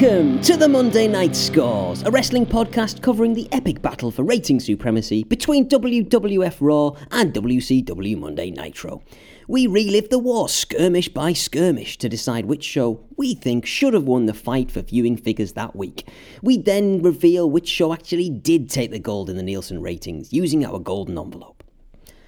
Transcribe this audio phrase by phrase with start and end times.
[0.00, 4.60] Welcome to the Monday Night Scores, a wrestling podcast covering the epic battle for rating
[4.60, 9.02] supremacy between WWF Raw and WCW Monday Nitro.
[9.48, 14.04] We relive the war skirmish by skirmish to decide which show we think should have
[14.04, 16.06] won the fight for viewing figures that week.
[16.42, 20.64] We then reveal which show actually did take the gold in the Nielsen ratings using
[20.64, 21.64] our golden envelope.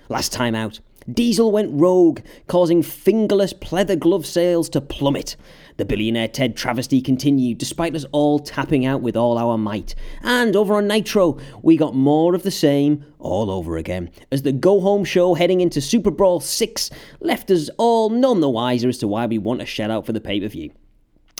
[0.09, 5.37] Last time out, Diesel went rogue, causing fingerless pleather glove sales to plummet.
[5.81, 9.95] The billionaire Ted travesty continued despite us all tapping out with all our might.
[10.22, 14.53] And over on Nitro, we got more of the same all over again, as the
[14.53, 18.98] go home show heading into Super Brawl 6 left us all none the wiser as
[18.98, 20.70] to why we want a shout out for the pay per view.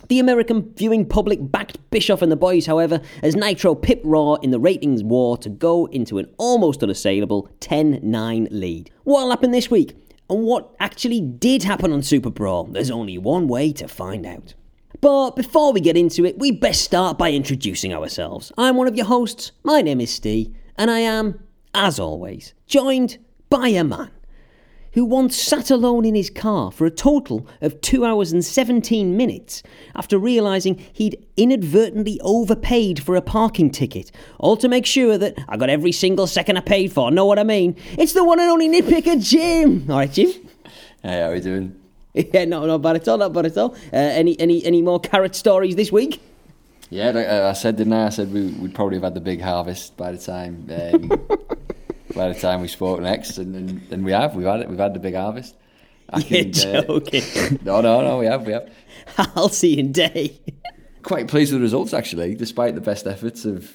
[0.09, 4.53] The American viewing public backed Bischoff and the boys, however, as Nitro pipped Raw in
[4.53, 8.91] the ratings war to go into an almost unassailable 10 9 lead.
[9.05, 9.95] What'll happen this week?
[10.31, 12.65] And what actually did happen on Super Brawl?
[12.65, 14.55] There's only one way to find out.
[15.01, 18.53] But before we get into it, we best start by introducing ourselves.
[18.57, 21.43] I'm one of your hosts, my name is Steve, and I am,
[21.75, 24.11] as always, joined by a man
[24.93, 29.17] who once sat alone in his car for a total of 2 hours and 17
[29.17, 29.63] minutes
[29.95, 35.57] after realising he'd inadvertently overpaid for a parking ticket, all to make sure that I
[35.57, 37.77] got every single second I paid for, know what I mean?
[37.99, 39.87] It's the one and only nitpicker, Jim!
[39.89, 40.31] Alright, Jim?
[41.03, 41.77] Hey, how are we doing?
[42.13, 43.73] Yeah, no, not bad at all, not bad at all.
[43.93, 46.21] Uh, any, any, any more carrot stories this week?
[46.91, 48.07] Yeah, uh, I said, didn't I?
[48.07, 51.39] I said we, would probably have had the big harvest by the time um,
[52.15, 54.35] by the time we spoke next, and, and, and, we have.
[54.35, 54.69] We've had it.
[54.69, 55.55] We've had the big harvest.
[56.09, 57.23] I You're can, uh, joking.
[57.23, 58.19] Uh, no, no, no.
[58.19, 58.47] We have.
[58.47, 58.71] We have.
[59.37, 60.41] I'll see you in day.
[61.03, 63.73] Quite pleased with the results, actually, despite the best efforts of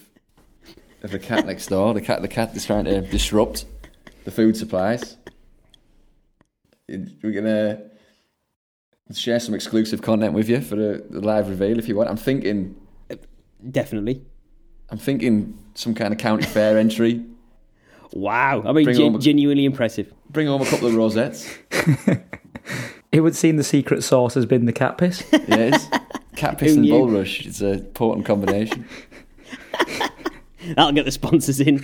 [1.04, 1.94] of the cat next door.
[1.94, 3.66] The cat, the cat is trying to disrupt
[4.26, 5.18] the food supplies.
[6.88, 7.82] We're gonna
[9.14, 12.10] share some exclusive content with you for the, the live reveal if you want.
[12.10, 12.76] I'm thinking.
[13.72, 14.24] Definitely.
[14.90, 17.26] I'm thinking some kind of county fair entry.
[18.16, 20.12] Wow, I mean, gen- a, genuinely impressive.
[20.30, 21.54] Bring home a couple of rosettes.
[23.12, 25.22] it would seem the secret sauce has been the cat piss.
[25.32, 25.90] yes,
[26.38, 27.46] cat piss and bulrush.
[27.46, 28.88] It's a potent combination.
[30.76, 31.80] That'll get the sponsors in.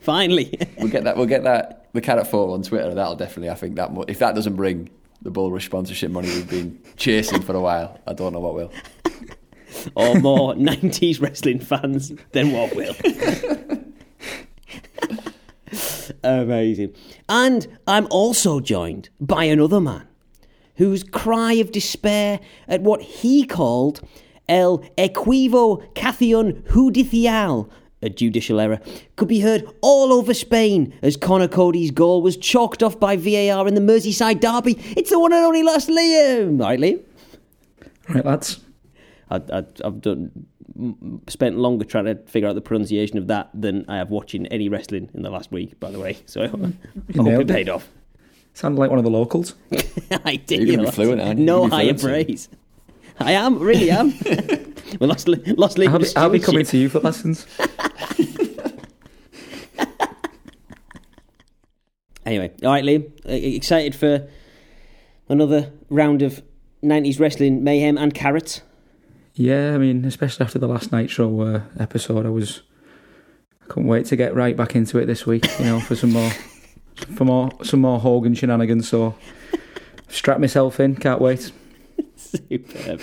[0.00, 1.16] Finally, we'll get that.
[1.16, 1.88] We'll get that.
[1.92, 2.92] The carrot photo on Twitter.
[2.92, 3.50] That'll definitely.
[3.50, 4.90] I think that if that doesn't bring
[5.22, 8.72] the bulrush sponsorship money we've been chasing for a while, I don't know what will.
[9.94, 12.94] or more 90s wrestling fans than what will.
[16.22, 16.94] Amazing.
[17.28, 20.06] And I'm also joined by another man
[20.76, 24.00] whose cry of despair at what he called
[24.48, 27.70] el equivo cation judicial,
[28.02, 28.80] a judicial error,
[29.16, 33.68] could be heard all over Spain as Conor Coady's goal was chalked off by VAR
[33.68, 34.76] in the Merseyside derby.
[34.96, 36.60] It's the one and only Lost Liam.
[36.60, 37.02] Right, Liam?
[38.08, 38.60] Right, lads.
[39.30, 40.46] I, I've done
[41.28, 44.68] spent longer trying to figure out the pronunciation of that than I have watching any
[44.68, 46.18] wrestling in the last week, by the way.
[46.26, 46.74] So I, hope
[47.14, 47.88] it paid off.
[48.54, 49.54] Sounded like one of the locals.
[50.24, 50.60] I did.
[50.60, 51.46] You're going to be fluent, aren't you?
[51.46, 52.48] No higher praise.
[53.20, 54.12] I am, really am.
[54.98, 57.46] we lost, lost I'll, be, I'll be coming to you for lessons.
[62.24, 63.10] anyway, all right, Liam.
[63.26, 64.28] Uh, excited for
[65.28, 66.42] another round of
[66.82, 68.62] 90s wrestling mayhem and carrots?
[69.40, 72.60] Yeah, I mean, especially after the last Nitro uh, episode, I was
[73.62, 75.46] I couldn't wait to get right back into it this week.
[75.58, 76.30] You know, for some more,
[77.16, 78.86] for more, some more Hogan shenanigans.
[78.86, 79.14] So,
[80.08, 80.94] strap myself in.
[80.94, 81.52] Can't wait.
[82.16, 83.00] Superb.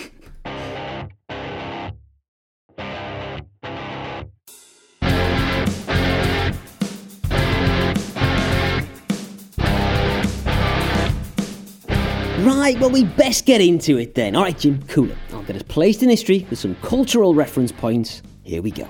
[12.68, 14.36] Right, well, we best get into it then.
[14.36, 15.16] All right, Jim, cool it.
[15.32, 18.20] I'll get us placed in history with some cultural reference points.
[18.42, 18.86] Here we go.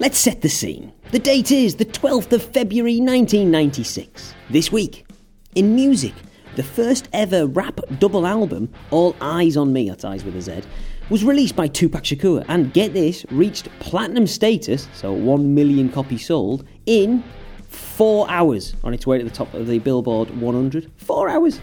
[0.00, 0.92] Let's set the scene.
[1.12, 4.34] The date is the 12th of February 1996.
[4.50, 5.06] This week,
[5.54, 6.14] in music,
[6.56, 10.62] the first ever rap double album, All Eyez on Me, that's Eyes with a Z,
[11.10, 16.26] was released by Tupac Shakur and, get this, reached platinum status, so 1 million copies
[16.26, 17.22] sold, in
[17.68, 20.90] four hours on its way to the top of the Billboard 100.
[20.96, 21.60] Four hours.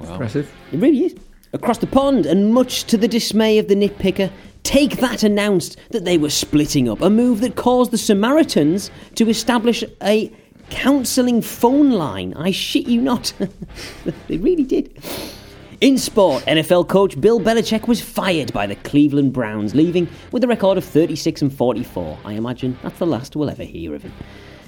[0.00, 0.12] Wow.
[0.12, 0.52] Impressive.
[0.72, 1.14] It really is.
[1.52, 4.30] Across the pond, and much to the dismay of the nitpicker,
[4.62, 9.28] Take That announced that they were splitting up, a move that caused the Samaritans to
[9.28, 10.32] establish a
[10.68, 12.34] counselling phone line.
[12.34, 13.32] I shit you not.
[14.28, 15.02] they really did.
[15.80, 20.46] In sport, NFL coach Bill Belichick was fired by the Cleveland Browns, leaving with a
[20.46, 22.18] record of 36 and 44.
[22.24, 24.12] I imagine that's the last we'll ever hear of him.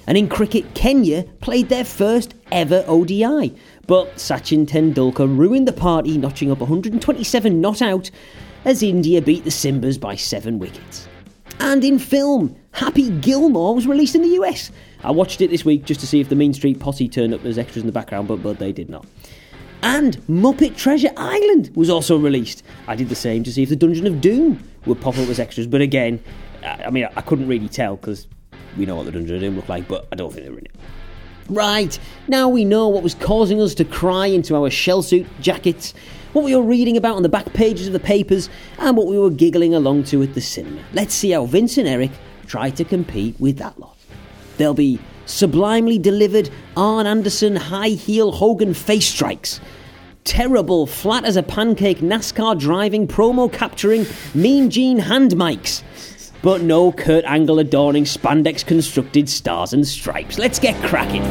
[0.07, 3.55] And in cricket, Kenya played their first ever ODI.
[3.87, 8.11] But Sachin Tendulkar ruined the party, notching up 127 not out
[8.65, 11.09] as India beat the Simbas by seven wickets.
[11.59, 14.71] And in film, Happy Gilmore was released in the US.
[15.05, 17.45] I watched it this week just to see if the Mean Street Posse turned up
[17.45, 19.05] as extras in the background, but, but they did not.
[19.83, 22.63] And Muppet Treasure Island was also released.
[22.87, 25.41] I did the same to see if the Dungeon of Doom would pop up as
[25.41, 26.23] extras, but again,
[26.65, 28.29] I mean, I couldn't really tell because
[28.77, 30.59] we know what the Dungeon of Doom looked like, but I don't think they were
[30.59, 30.77] in it.
[31.49, 31.99] Right,
[32.29, 35.93] now we know what was causing us to cry into our shell suit jackets,
[36.33, 38.49] what we were reading about on the back pages of the papers,
[38.79, 40.81] and what we were giggling along to at the cinema.
[40.93, 42.13] Let's see how Vince and Eric
[42.47, 43.97] try to compete with that lot.
[44.57, 49.61] There'll be sublimely delivered Arn Anderson high heel Hogan face strikes.
[50.25, 55.83] Terrible, flat as a pancake NASCAR driving, promo capturing, mean Gene hand mics.
[56.43, 60.39] But no Kurt Angle adorning spandex constructed stars and stripes.
[60.39, 61.23] Let's get cracking.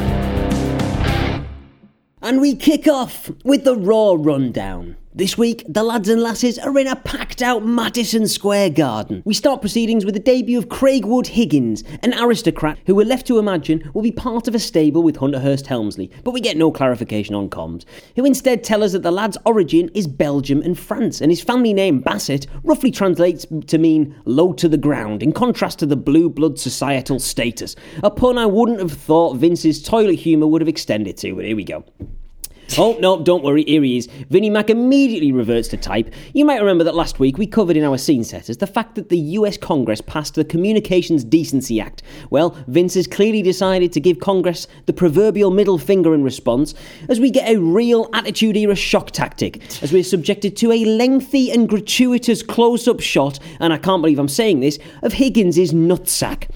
[2.22, 4.96] And we kick off with the Raw Rundown.
[5.22, 9.22] This week, the lads and lasses are in a packed out Madison Square Garden.
[9.24, 13.28] We start proceedings with the debut of Craig Wood Higgins, an aristocrat who we're left
[13.28, 16.58] to imagine will be part of a stable with Hunter Hearst Helmsley, but we get
[16.58, 17.86] no clarification on comms,
[18.16, 21.72] who instead tell us that the lad's origin is Belgium and France, and his family
[21.72, 26.32] name Bassett roughly translates to mean low to the ground, in contrast to the blue
[26.32, 27.76] blood societal status.
[28.02, 31.56] A pun I wouldn't have thought Vince's toilet humour would have extended to, but here
[31.56, 31.86] we go.
[32.78, 34.08] Oh, no, don't worry, here he is.
[34.30, 36.14] Vinnie Mac immediately reverts to type.
[36.34, 39.10] You might remember that last week we covered in our scene setters the fact that
[39.10, 42.02] the US Congress passed the Communications Decency Act.
[42.30, 46.74] Well, Vince has clearly decided to give Congress the proverbial middle finger in response
[47.10, 51.52] as we get a real Attitude Era shock tactic, as we're subjected to a lengthy
[51.52, 56.48] and gratuitous close up shot, and I can't believe I'm saying this, of Higgins's nutsack.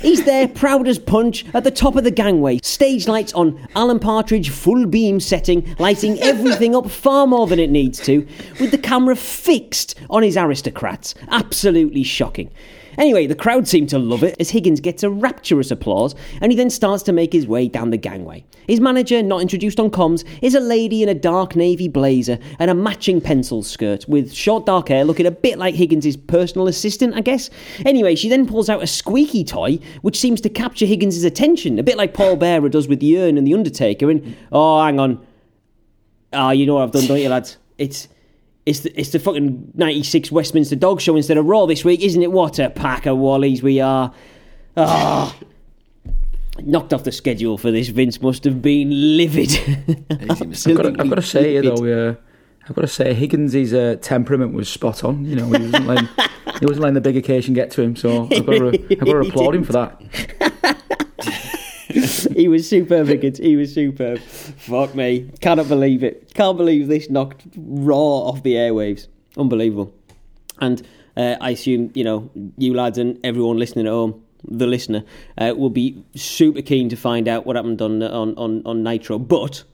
[0.00, 2.60] He's there, proud as punch, at the top of the gangway.
[2.62, 7.70] Stage lights on, Alan Partridge full beam setting, lighting everything up far more than it
[7.70, 8.26] needs to,
[8.60, 11.14] with the camera fixed on his aristocrats.
[11.30, 12.50] Absolutely shocking.
[12.98, 16.56] Anyway, the crowd seem to love it as Higgins gets a rapturous applause and he
[16.56, 18.44] then starts to make his way down the gangway.
[18.66, 22.70] His manager, not introduced on comms, is a lady in a dark navy blazer and
[22.70, 27.14] a matching pencil skirt with short dark hair looking a bit like Higgins' personal assistant,
[27.14, 27.50] I guess.
[27.86, 31.84] Anyway, she then pulls out a squeaky toy which seems to capture Higgins' attention, a
[31.84, 34.10] bit like Paul Bearer does with the urn and the Undertaker.
[34.10, 35.24] And oh, hang on.
[36.32, 37.58] Ah, you know what I've done, don't you, lads?
[37.78, 38.08] It's
[38.68, 42.22] it's the, it's the fucking 96 Westminster Dog Show instead of Raw this week, isn't
[42.22, 42.30] it?
[42.30, 44.12] What a pack of wallies we are.
[44.76, 45.34] Ah.
[46.60, 49.52] Knocked off the schedule for this, Vince must have been livid.
[50.10, 52.14] I've got, to, I've got to say, you though, uh,
[52.68, 55.24] I've got to say, Higgins' uh, temperament was spot on.
[55.24, 56.08] You know, he wasn't letting,
[56.60, 57.96] he wasn't letting the big occasion get to him.
[57.96, 60.02] So I've got to, I've got to applaud him for that.
[62.24, 63.08] He was superb.
[63.08, 64.18] He was superb.
[64.20, 65.30] Fuck me.
[65.40, 66.32] Cannot believe it.
[66.34, 69.08] Can't believe this knocked Raw off the airwaves.
[69.36, 69.92] Unbelievable.
[70.60, 75.04] And uh, I assume, you know, you lads and everyone listening at home, the listener,
[75.36, 79.18] uh, will be super keen to find out what happened on, on, on, on Nitro.
[79.18, 79.64] But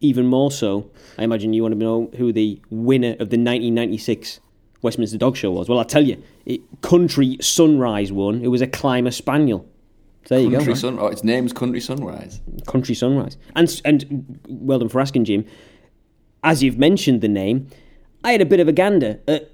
[0.00, 4.40] even more so, I imagine you want to know who the winner of the 1996
[4.82, 5.68] Westminster Dog Show was.
[5.68, 8.42] Well, I'll tell you, it, Country Sunrise won.
[8.42, 9.66] It was a Clumber Spaniel.
[10.28, 10.78] There you Country go.
[10.78, 10.98] Sun.
[10.98, 12.40] Oh, its name's Country Sunrise.
[12.66, 13.36] Country Sunrise.
[13.56, 15.44] And and well done for asking, Jim.
[16.42, 17.68] As you've mentioned the name,
[18.24, 19.50] I had a bit of a gander at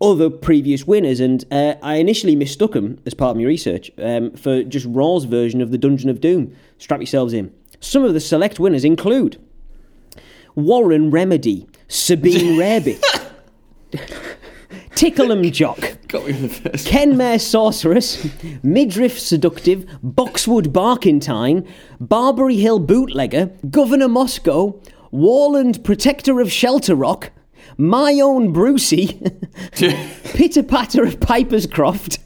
[0.00, 4.32] other previous winners, and uh, I initially mistook them as part of my research um,
[4.32, 6.54] for just Raw's version of the Dungeon of Doom.
[6.78, 7.54] Strap yourselves in.
[7.80, 9.40] Some of the select winners include
[10.54, 13.02] Warren Remedy, Sabine Rarebit,
[15.02, 16.86] Tickle'em Jock, Got me the first.
[16.86, 18.24] Kenmare Sorceress,
[18.62, 21.66] Midriff Seductive, Boxwood Barkentine,
[21.98, 24.80] Barbary Hill Bootlegger, Governor Moscow,
[25.10, 27.32] Warland Protector of Shelter Rock,
[27.76, 29.20] My Own Brucey,
[29.72, 32.20] Pitter Patter of Piper's Croft,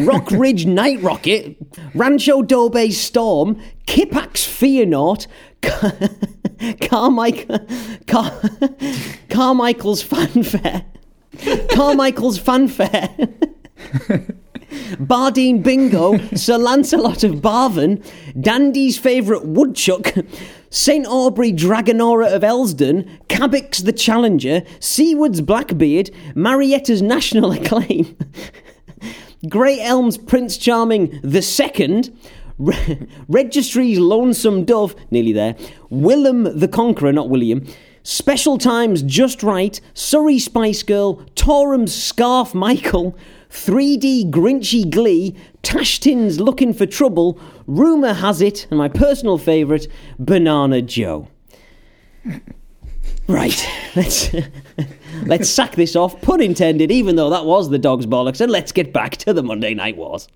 [0.00, 1.56] Rock Ridge Night Rocket,
[1.94, 5.26] Rancho Dobe Storm, Kippax Fearnought,
[6.82, 7.66] Carmichael,
[8.06, 8.42] Car-
[9.30, 10.84] Carmichael's Fanfare.
[11.70, 13.08] Carmichael's Fanfare.
[15.00, 18.02] Bardene Bingo, Sir Lancelot of Barvan,
[18.40, 20.14] Dandy's favourite woodchuck,
[20.70, 28.16] St Aubrey Dragonora of Elsdon, Kabiks the Challenger, Seaward's Blackbeard, Marjetta's National Acclaim,
[29.48, 32.16] Grey Elm's Prince Charming the Second,
[32.58, 35.56] Re- Registry's Lonesome Dove, nearly there,
[35.88, 37.66] Willem the Conqueror, not William,
[38.02, 43.16] Special Times Just Right, Surrey Spice Girl, Torum's Scarf Michael,
[43.50, 49.86] 3D Grinchy Glee, Tashtin's Looking for Trouble, Rumour Has It, and my personal favourite,
[50.18, 51.28] Banana Joe.
[53.30, 53.64] Right,
[53.96, 54.34] let's
[55.24, 58.72] let's sack this off, pun intended, even though that was the dog's bollocks, and let's
[58.72, 60.26] get back to the Monday Night Wars.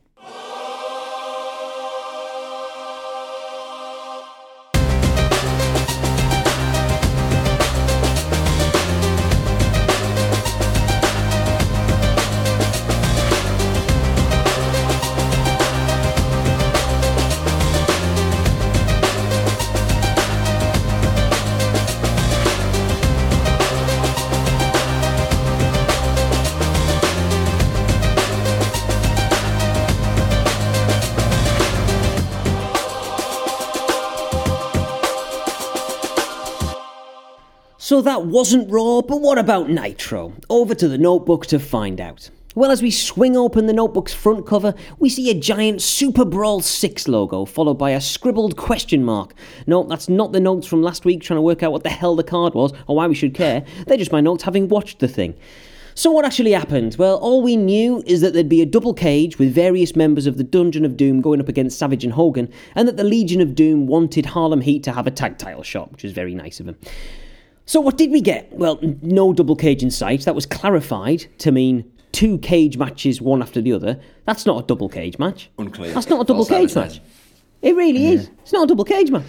[37.94, 40.32] So that wasn't Raw, but what about Nitro?
[40.50, 42.28] Over to the notebook to find out.
[42.56, 46.60] Well, as we swing open the notebook's front cover, we see a giant Super Brawl
[46.60, 49.32] 6 logo, followed by a scribbled question mark.
[49.68, 52.16] No, that's not the notes from last week trying to work out what the hell
[52.16, 53.64] the card was or why we should care.
[53.86, 55.36] They're just my notes having watched the thing.
[55.94, 56.96] So, what actually happened?
[56.98, 60.36] Well, all we knew is that there'd be a double cage with various members of
[60.36, 63.54] the Dungeon of Doom going up against Savage and Hogan, and that the Legion of
[63.54, 66.66] Doom wanted Harlem Heat to have a tag title shot, which is very nice of
[66.66, 66.76] them.
[67.66, 68.52] So, what did we get?
[68.52, 70.22] Well, no double cage in sight.
[70.26, 73.98] That was clarified to mean two cage matches, one after the other.
[74.26, 75.50] That's not a double cage match.
[75.58, 75.92] Unclear.
[75.92, 77.00] That's not a double False cage match.
[77.62, 78.30] It really is.
[78.42, 79.24] It's not a double cage match.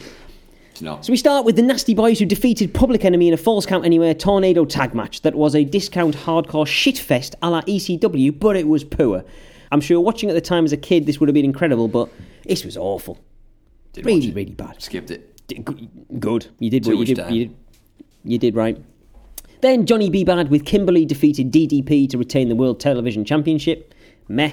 [0.71, 1.05] It's not.
[1.05, 3.85] So we start with the Nasty Boys who defeated Public Enemy in a Falls Count
[3.85, 8.67] Anywhere tornado tag match that was a discount hardcore shitfest a la ECW, but it
[8.67, 9.23] was poor.
[9.71, 12.09] I'm sure watching at the time as a kid this would have been incredible, but
[12.45, 13.17] this was awful.
[13.93, 14.35] Didn't watch Really, it.
[14.35, 14.81] really bad.
[14.81, 15.31] Skipped it.
[16.19, 16.47] Good.
[16.59, 17.55] You did Too what you did, you did.
[18.25, 18.77] You did right.
[19.61, 20.23] Then Johnny B.
[20.23, 23.93] Bad with Kimberly defeated DDP to retain the World Television Championship.
[24.27, 24.51] Meh.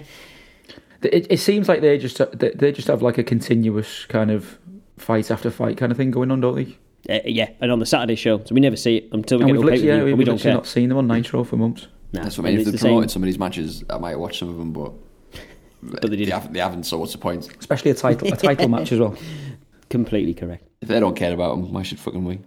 [1.02, 4.58] It, it seems like they just they they just have like a continuous kind of
[4.96, 6.78] fight after fight kind of thing going on, don't they?
[7.12, 9.52] Uh, yeah, and on the Saturday show, so we never see it until we And
[9.52, 10.54] get we've to pay literally, yeah, and we've we don't care.
[10.54, 11.88] not seen them on Nitro for months.
[12.12, 12.60] Nah, That's what I mean.
[12.60, 14.56] If it's they the promoted same, some of these matches, I might watch some of
[14.58, 14.92] them, but,
[15.82, 16.32] but they they, didn't.
[16.34, 17.48] haven't, they haven't, so what's the point?
[17.58, 19.16] Especially a title a title match as well.
[19.90, 20.68] Completely correct.
[20.80, 22.38] If they don't care about them, why should fucking we?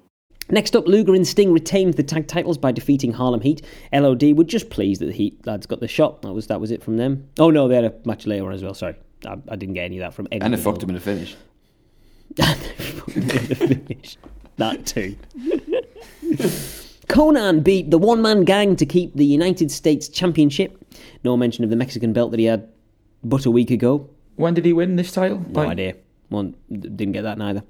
[0.49, 3.63] Next up, Luger and Sting retained the tag titles by defeating Harlem Heat.
[3.91, 6.21] LOD were just pleased that the Heat lads got the shot.
[6.21, 7.27] That was that was it from them.
[7.39, 8.73] Oh no, they had a match later on as well.
[8.75, 10.41] Sorry, I, I didn't get any of that from any.
[10.41, 11.35] And they fucked him in the finish.
[13.07, 14.17] finish.
[14.57, 15.15] that too.
[17.07, 20.83] Konnan beat the one man gang to keep the United States Championship.
[21.23, 22.67] No mention of the Mexican belt that he had
[23.23, 24.09] but a week ago.
[24.35, 25.39] When did he win this title?
[25.49, 25.95] No Like, idea.
[26.29, 27.63] One didn't get that neither.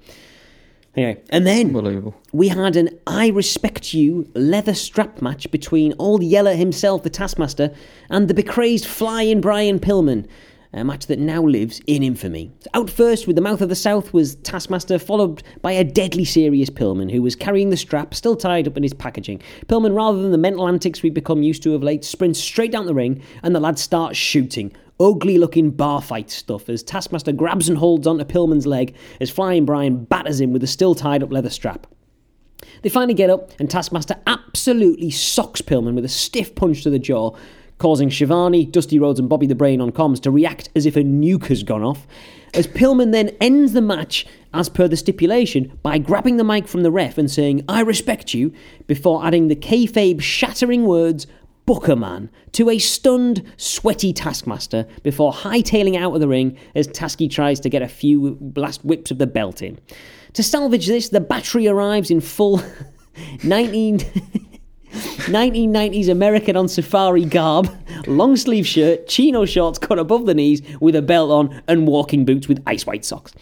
[0.96, 2.14] Anyway, and then Unbelievable.
[2.32, 7.74] we had an I Respect You leather strap match between Old Yeller himself, the Taskmaster,
[8.08, 10.26] and the becrazed flying Brian Pillman.
[10.72, 12.52] A match that now lives in infamy.
[12.74, 16.68] Out first with the mouth of the South was Taskmaster, followed by a deadly serious
[16.68, 19.40] Pillman who was carrying the strap, still tied up in his packaging.
[19.68, 22.84] Pillman, rather than the mental antics we've become used to of late, sprints straight down
[22.84, 24.70] the ring and the lad starts shooting.
[24.98, 29.64] Ugly looking bar fight stuff as Taskmaster grabs and holds onto Pillman's leg as Flying
[29.64, 31.86] Brian batters him with a still tied up leather strap.
[32.82, 36.98] They finally get up, and Taskmaster absolutely socks Pillman with a stiff punch to the
[36.98, 37.36] jaw,
[37.78, 41.02] causing Schiavone, Dusty Rhodes, and Bobby the Brain on comms to react as if a
[41.02, 42.06] nuke has gone off.
[42.54, 46.82] As Pillman then ends the match, as per the stipulation, by grabbing the mic from
[46.82, 48.52] the ref and saying, I respect you,
[48.86, 51.26] before adding the kayfabe shattering words,
[51.66, 57.28] Booker Man, to a stunned, sweaty Taskmaster before hightailing out of the ring as Tasky
[57.28, 59.78] tries to get a few last whips of the belt in.
[60.34, 62.62] To salvage this, the battery arrives in full
[63.42, 63.98] 19.
[65.26, 67.68] 1990s American on safari garb,
[68.06, 72.24] long sleeve shirt, chino shorts cut above the knees with a belt on, and walking
[72.24, 73.32] boots with ice white socks.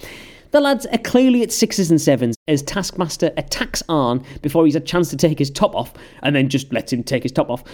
[0.55, 4.81] The lads are clearly at sixes and sevens as Taskmaster attacks Arn before he's a
[4.81, 7.65] chance to take his top off and then just lets him take his top off.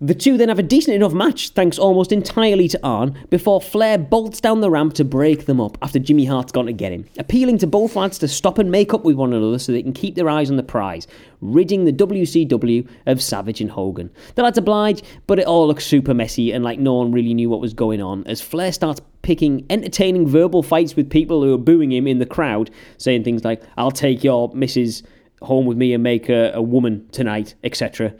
[0.00, 3.96] The two then have a decent enough match, thanks almost entirely to Arn, before Flair
[3.96, 7.04] bolts down the ramp to break them up after Jimmy Hart's gone to get him,
[7.18, 9.92] appealing to both lads to stop and make up with one another so they can
[9.92, 11.06] keep their eyes on the prize,
[11.40, 14.10] ridding the WCW of Savage and Hogan.
[14.34, 17.48] The lads oblige, but it all looks super messy and like no one really knew
[17.48, 21.58] what was going on as Flair starts picking entertaining verbal fights with people who are
[21.58, 25.02] booing him in the crowd, saying things like, I'll take your missus
[25.42, 28.14] home with me and make her a woman tonight, etc.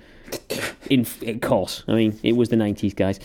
[0.91, 3.19] In, of course, I mean, it was the 90s, guys.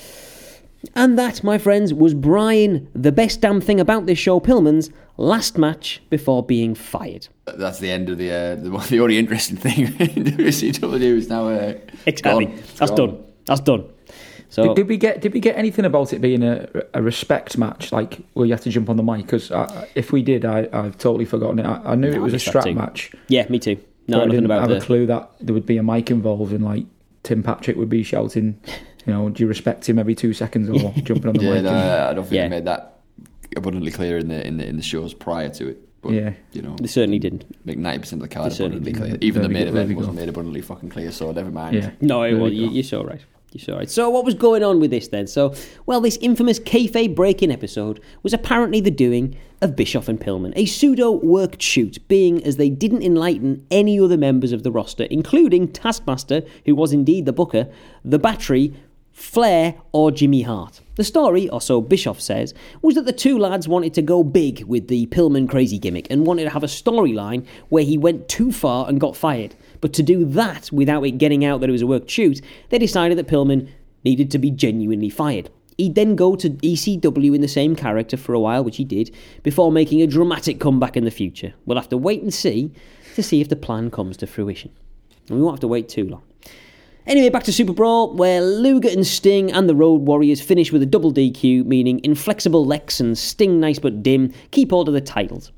[0.96, 5.58] And that, my friends, was Brian, the best damn thing about this show, Pillman's last
[5.58, 7.28] match before being fired.
[7.46, 11.50] That's the end of the uh, the, the only interesting thing in WCW is now
[11.50, 11.74] uh,
[12.06, 12.46] Exactly.
[12.46, 12.54] gone.
[12.60, 13.10] It's That's gone.
[13.10, 13.24] done.
[13.46, 13.86] That's done.
[14.52, 17.58] So, Did, did we get did we get anything about it being a, a respect
[17.58, 17.92] match?
[17.92, 19.26] Like, where you have to jump on the mic?
[19.26, 19.52] Because
[19.96, 21.66] if we did, I, I've totally forgotten it.
[21.66, 22.74] I, I knew No, it was a strap too.
[22.74, 23.12] match.
[23.28, 23.78] yeah, me too.
[24.08, 26.52] No, I didn't about have the- a clue that there would be a mic involved
[26.54, 26.86] and like
[27.30, 28.60] Tim Patrick would be shouting,
[29.06, 31.64] you know, do you respect him every two seconds or jumping on the Yeah, mic?
[31.64, 31.78] no, and-
[32.10, 32.44] I don't think Yeah.
[32.46, 32.98] they made that
[33.56, 35.78] abundantly clear in the in the in the shows prior to it.
[36.02, 36.34] But, Yeah.
[36.54, 37.44] you know, They certainly didn't.
[37.66, 39.12] make ninety percent of the card certainly abundantly clear.
[39.12, 39.24] didn't.
[39.26, 41.76] Even the There main event wasn't made abundantly fucking clear, so never mind.
[41.76, 41.92] yeah.
[42.02, 42.74] No, it was, you, go.
[42.74, 43.22] you're so right.
[43.52, 43.84] You're so.
[43.86, 45.26] So, what was going on with this then?
[45.28, 50.54] So, well, this infamous kayfabe break-in episode was apparently the doing of Bischoff and Pillman,
[50.56, 55.04] a pseudo worked shoot, being as they didn't enlighten any other members of the roster,
[55.06, 57.68] including Taskmaster, who was indeed the booker,
[58.06, 58.74] the Battery,
[59.12, 60.80] Flair, or Jimmy Hart.
[60.96, 64.64] The story, or so Bischoff says, was that the two lads wanted to go big
[64.64, 68.52] with the Pillman crazy gimmick and wanted to have a storyline where he went too
[68.52, 69.56] far and got fired.
[69.82, 72.78] But to do that without it getting out that it was a work shoot, they
[72.78, 73.70] decided that Pillman
[74.04, 75.50] needed to be genuinely fired.
[75.78, 79.16] He'd then go to ECW in the same character for a while, which he did,
[79.44, 81.54] before making a dramatic comeback in the future.
[81.66, 82.74] We'll have to wait and see
[83.16, 84.72] to see if the plan comes to fruition.
[85.30, 86.24] And we won't have to wait too long.
[87.08, 90.84] Anyway, back to Super Brawl, where Luger and Sting and the Road Warriors finish with
[90.84, 95.02] a double DQ, meaning Inflexible Lex and Sting Nice But Dim keep hold of the
[95.02, 95.52] titles.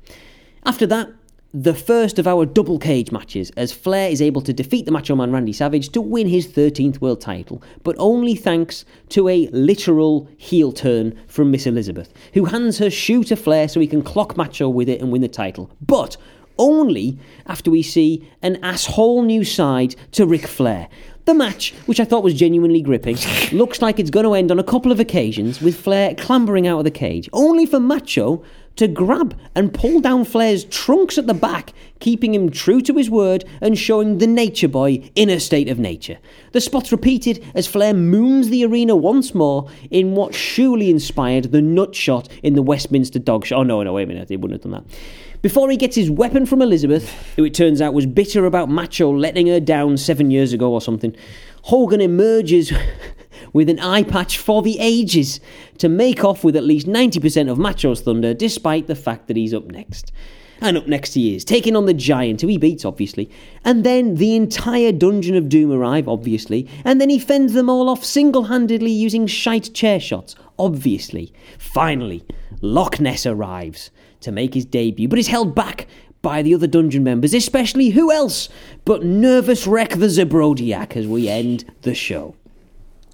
[0.64, 1.10] After that,
[1.54, 5.14] the first of our double cage matches, as Flair is able to defeat the Macho
[5.14, 10.28] Man Randy Savage to win his 13th world title, but only thanks to a literal
[10.38, 14.34] heel turn from Miss Elizabeth, who hands her shoe to Flair so he can clock
[14.36, 15.70] Macho with it and win the title.
[15.82, 16.16] But
[16.58, 20.88] only after we see an asshole new side to Ric Flair.
[21.24, 23.16] The match, which I thought was genuinely gripping,
[23.52, 26.78] looks like it's going to end on a couple of occasions with Flair clambering out
[26.78, 28.42] of the cage, only for Macho
[28.74, 33.08] to grab and pull down Flair's trunks at the back, keeping him true to his
[33.08, 36.18] word and showing the Nature Boy in a state of nature.
[36.52, 41.62] The spot's repeated as Flair moons the arena once more in what surely inspired the
[41.62, 43.56] nut shot in the Westminster dog show.
[43.56, 44.96] Oh, no, no, wait a minute, he wouldn't have done that.
[45.42, 49.10] Before he gets his weapon from Elizabeth, who it turns out was bitter about Macho
[49.12, 51.16] letting her down seven years ago or something,
[51.62, 52.72] Hogan emerges
[53.52, 55.40] with an eye patch for the ages
[55.78, 59.52] to make off with at least 90% of Macho's thunder, despite the fact that he's
[59.52, 60.12] up next.
[60.60, 63.28] And up next he is, taking on the giant, who he beats, obviously.
[63.64, 66.68] And then the entire Dungeon of Doom arrive, obviously.
[66.84, 71.32] And then he fends them all off single handedly using shite chair shots, obviously.
[71.58, 72.24] Finally,
[72.60, 73.90] Loch Ness arrives
[74.22, 75.86] to make his debut, but is held back
[76.22, 78.48] by the other dungeon members, especially who else
[78.84, 82.34] but Nervous Wreck the Zabrodiak as we end the show.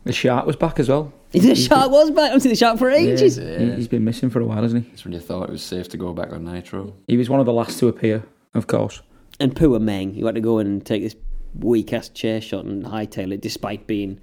[0.04, 1.12] The shark was back as well.
[1.32, 2.32] The shark was back.
[2.32, 3.36] I've seen the shark for ages.
[3.38, 4.90] Yeah, he- he's been missing for a while, hasn't he?
[4.90, 6.94] That's when you thought it was safe to go back on Nitro.
[7.06, 9.02] He was one of the last to appear, of course.
[9.40, 11.16] And poor Meng, who had to go and take this
[11.58, 14.18] weak ass chair shot and hightail it, despite being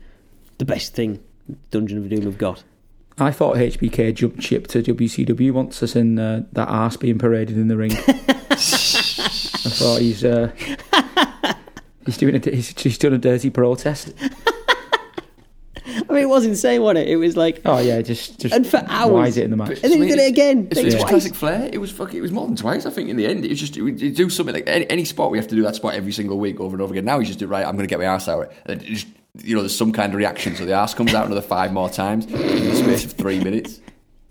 [0.58, 1.20] the best thing
[1.72, 2.64] Dungeon of Doom have got.
[3.18, 7.58] I thought HBK jumped ship to WCW once, as in uh, that ass being paraded
[7.58, 7.92] in the ring.
[8.56, 10.52] I thought he's uh,
[12.06, 14.14] he's doing a he's, he's done a dirty protest.
[15.88, 17.12] I mean, it was insane, wasn't it?
[17.12, 19.12] It was like, Oh yeah, just just And for hours.
[19.12, 19.80] wise it in the match.
[19.84, 20.68] and then he did it again.
[20.72, 21.10] It's, it's twice.
[21.10, 21.70] classic flair.
[21.72, 22.18] It was fucking.
[22.18, 22.86] It was more than twice.
[22.86, 25.06] I think in the end, it was just it would- do something like any, any
[25.06, 27.06] spot we have to do that spot every single week over and over again.
[27.06, 27.66] Now he's just do right.
[27.66, 28.52] I'm going to get my ass out.
[28.66, 29.08] And it just
[29.44, 30.56] you know, there's some kind of reaction.
[30.56, 33.82] So the ass comes out another five more times in the space of three minutes.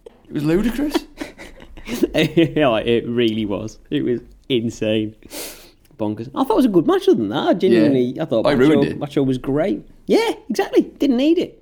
[0.06, 0.94] It was ludicrous.
[2.14, 3.78] yeah, it really was.
[3.90, 5.14] It was insane.
[5.96, 6.28] Bonkers.
[6.34, 7.48] I thought it was a good match other than that.
[7.48, 8.22] I genuinely, Yeah.
[8.22, 8.98] I thought oh, I Macho, ruined it.
[8.98, 9.86] Macho was great.
[10.06, 10.82] Yeah, exactly.
[10.82, 11.60] Didn't need it.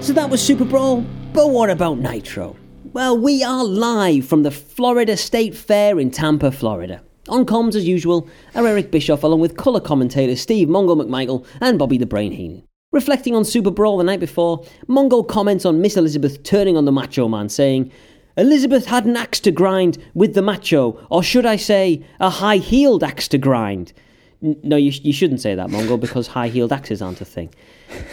[0.00, 2.56] So that was Super Brawl, but what about Nitro?
[2.94, 7.02] Well, we are live from the Florida State Fair in Tampa, Florida.
[7.28, 11.76] On comms, as usual, are Eric Bischoff along with colour commentators Steve Mongo McMichael and
[11.76, 12.62] Bobby the Brain Heenan.
[12.92, 16.92] Reflecting on Super Brawl the night before, Mongo comments on Miss Elizabeth turning on the
[16.92, 17.90] Macho Man, saying,
[18.36, 22.58] Elizabeth had an axe to grind with the Macho, or should I say, a high
[22.58, 23.92] heeled axe to grind.
[24.40, 27.24] N- no, you, sh- you shouldn't say that, Mongo, because high heeled axes aren't a
[27.24, 27.52] thing.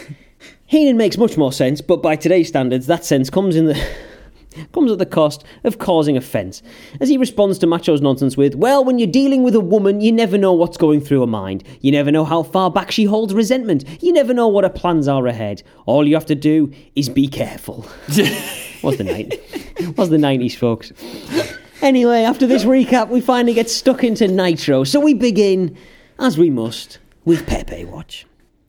[0.66, 3.80] Heenan makes much more sense, but by today's standards, that sense comes in the
[4.72, 6.62] comes at the cost of causing offence.
[7.00, 10.12] As he responds to Macho's nonsense with, "Well, when you're dealing with a woman, you
[10.12, 11.64] never know what's going through her mind.
[11.80, 13.84] You never know how far back she holds resentment.
[14.00, 15.62] You never know what her plans are ahead.
[15.86, 17.86] All you have to do is be careful."
[18.82, 19.40] was the night?
[19.96, 20.92] was the nineties, folks?
[21.80, 25.76] Anyway, after this recap, we finally get stuck into Nitro, so we begin,
[26.18, 28.24] as we must, with Pepe Watch.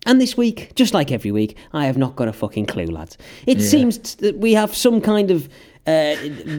[0.06, 3.18] And this week, just like every week, I have not got a fucking clue, lads.
[3.46, 5.48] It seems t- that we have some kind of
[5.86, 6.16] uh,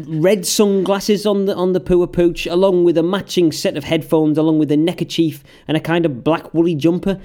[0.06, 4.36] red sunglasses on the on the Pua Pooch, along with a matching set of headphones,
[4.36, 7.20] along with a neckerchief and a kind of black woolly jumper.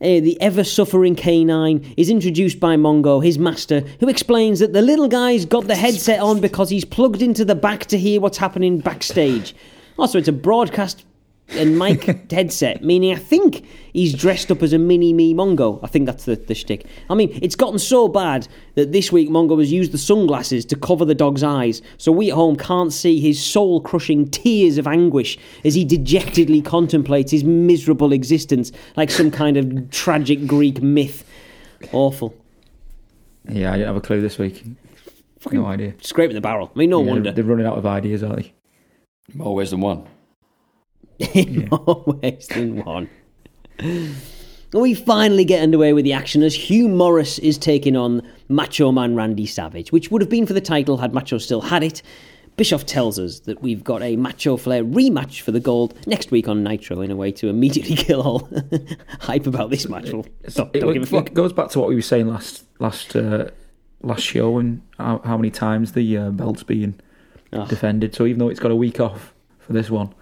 [0.00, 4.82] Uh, the ever suffering canine is introduced by Mongo, his master, who explains that the
[4.82, 8.38] little guy's got the headset on because he's plugged into the back to hear what's
[8.38, 9.54] happening backstage.
[9.96, 11.04] Also, it's a broadcast
[11.50, 15.78] and mic headset, meaning I think he's dressed up as a mini me Mongo.
[15.82, 16.86] I think that's the, the shtick.
[17.10, 20.76] I mean, it's gotten so bad that this week Mongo has used the sunglasses to
[20.76, 24.86] cover the dog's eyes, so we at home can't see his soul crushing tears of
[24.86, 31.24] anguish as he dejectedly contemplates his miserable existence like some kind of tragic Greek myth.
[31.92, 32.34] Awful.
[33.48, 34.64] Yeah, I don't have a clue this week.
[35.52, 35.92] No idea.
[36.00, 36.72] Scraping the barrel.
[36.74, 37.30] I mean, no Yeah, wonder.
[37.32, 38.54] They're running out of ideas, aren't they?
[39.34, 40.06] More ways than one.
[41.34, 43.08] in more ways than one.
[44.72, 49.14] We finally get underway with the action as Hugh Morrus is taking on Macho Man
[49.14, 52.02] Randy Savage, which would have been for the title had Macho still had it.
[52.56, 56.46] Bischoff tells us that we've got a Macho Flair rematch for the gold next week
[56.48, 58.48] on Nitro in a way to immediately kill all
[59.20, 60.12] hype about this match.
[60.12, 60.24] Well,
[60.54, 61.26] Don't, It, don't give a fuck.
[61.28, 63.50] it goes back to what we were saying last last uh,
[64.02, 66.94] last show and how, how many times the uh, belt's being
[67.52, 67.64] Ah.
[67.66, 68.14] defended.
[68.16, 70.12] So even though it's got a week off for this one,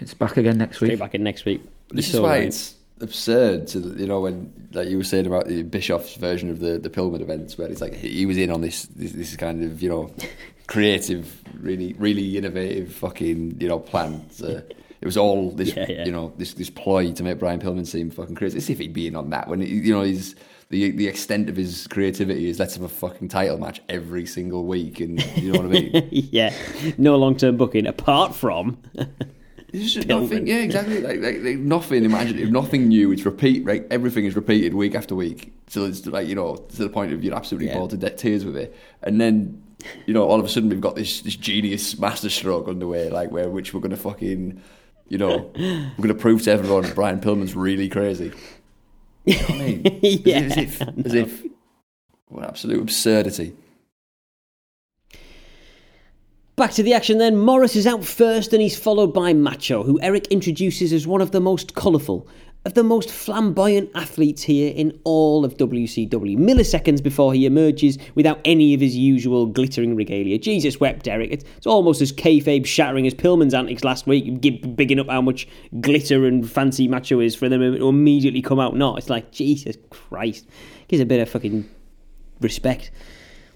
[0.00, 0.98] it's back again next Straight week.
[0.98, 1.62] back in next week.
[1.90, 2.44] This is why right.
[2.44, 6.60] it's absurd to you know when like you were saying about the Bischoff's version of
[6.60, 9.62] the the Pillman events where it's like he was in on this this, this kind
[9.62, 10.12] of you know
[10.66, 14.58] creative really really innovative fucking you know plan to,
[15.00, 16.04] it was all this Yeah, yeah.
[16.04, 18.92] you know this this ploy to make Brian Pillman seem fucking crazy as if he'd
[18.92, 20.34] be in on that when he, you know he's
[20.70, 24.66] the the extent of his creativity is let's have a fucking title match every single
[24.66, 26.52] week and you know what I mean yeah,
[26.98, 28.76] no long term booking apart from.
[29.72, 30.46] It's just nothing.
[30.46, 31.00] Yeah, exactly.
[31.02, 33.12] Like, like, like nothing imaginative, nothing new.
[33.12, 33.64] It's repeat.
[33.64, 35.52] Right, everything is repeated week after week.
[35.66, 37.78] So it's like you know to the point of you're absolutely Yeah.
[37.78, 38.74] bored to de- tears with it.
[39.02, 39.62] And then
[40.06, 43.50] you know all of a sudden we've got this this genius masterstroke underway, like where
[43.50, 44.60] which we're gonna fucking
[45.08, 48.32] you know we're gonna prove to everyone that Brian Pillman's really crazy.
[49.26, 49.98] You know what I mean?
[50.24, 51.42] yeah, as if as if
[52.28, 53.54] what absolute absurdity.
[56.58, 57.36] Back to the action then.
[57.36, 61.30] Morrus is out first and he's followed by Macho, who Eric introduces as one of
[61.30, 62.26] the most colourful,
[62.64, 66.36] of the most flamboyant athletes here in all of WCW.
[66.36, 70.36] Milliseconds before he emerges without any of his usual glittering regalia.
[70.36, 71.30] Jesus wept Eric.
[71.30, 75.46] It's, almost as kayfabe shattering as Pillman's antics last week, gi- bigging up how much
[75.80, 78.74] glitter and fancy Macho is for them to immediately come out.
[78.74, 78.98] not.
[78.98, 80.44] it's like, Jesus Christ.
[80.88, 81.70] Gives a bit of fucking
[82.40, 82.90] respect.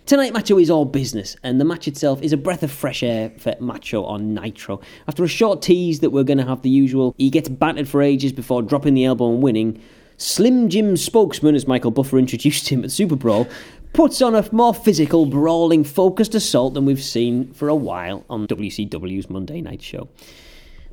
[0.05, 3.31] Tonight, Macho is all business, and the match itself is a breath of fresh air
[3.39, 4.81] for Macho on Nitro.
[5.07, 8.03] After a short tease that we're going to have the usual, he gets battered for
[8.03, 9.81] ages before dropping the elbow and winning.
[10.17, 13.47] Slim Jim's spokesman, as Michael Buffer introduced him at Super Brawl,
[13.93, 18.49] puts on a more physical, brawling, focused assault than we've seen for a while on
[18.49, 20.09] WCW's Monday Night Show.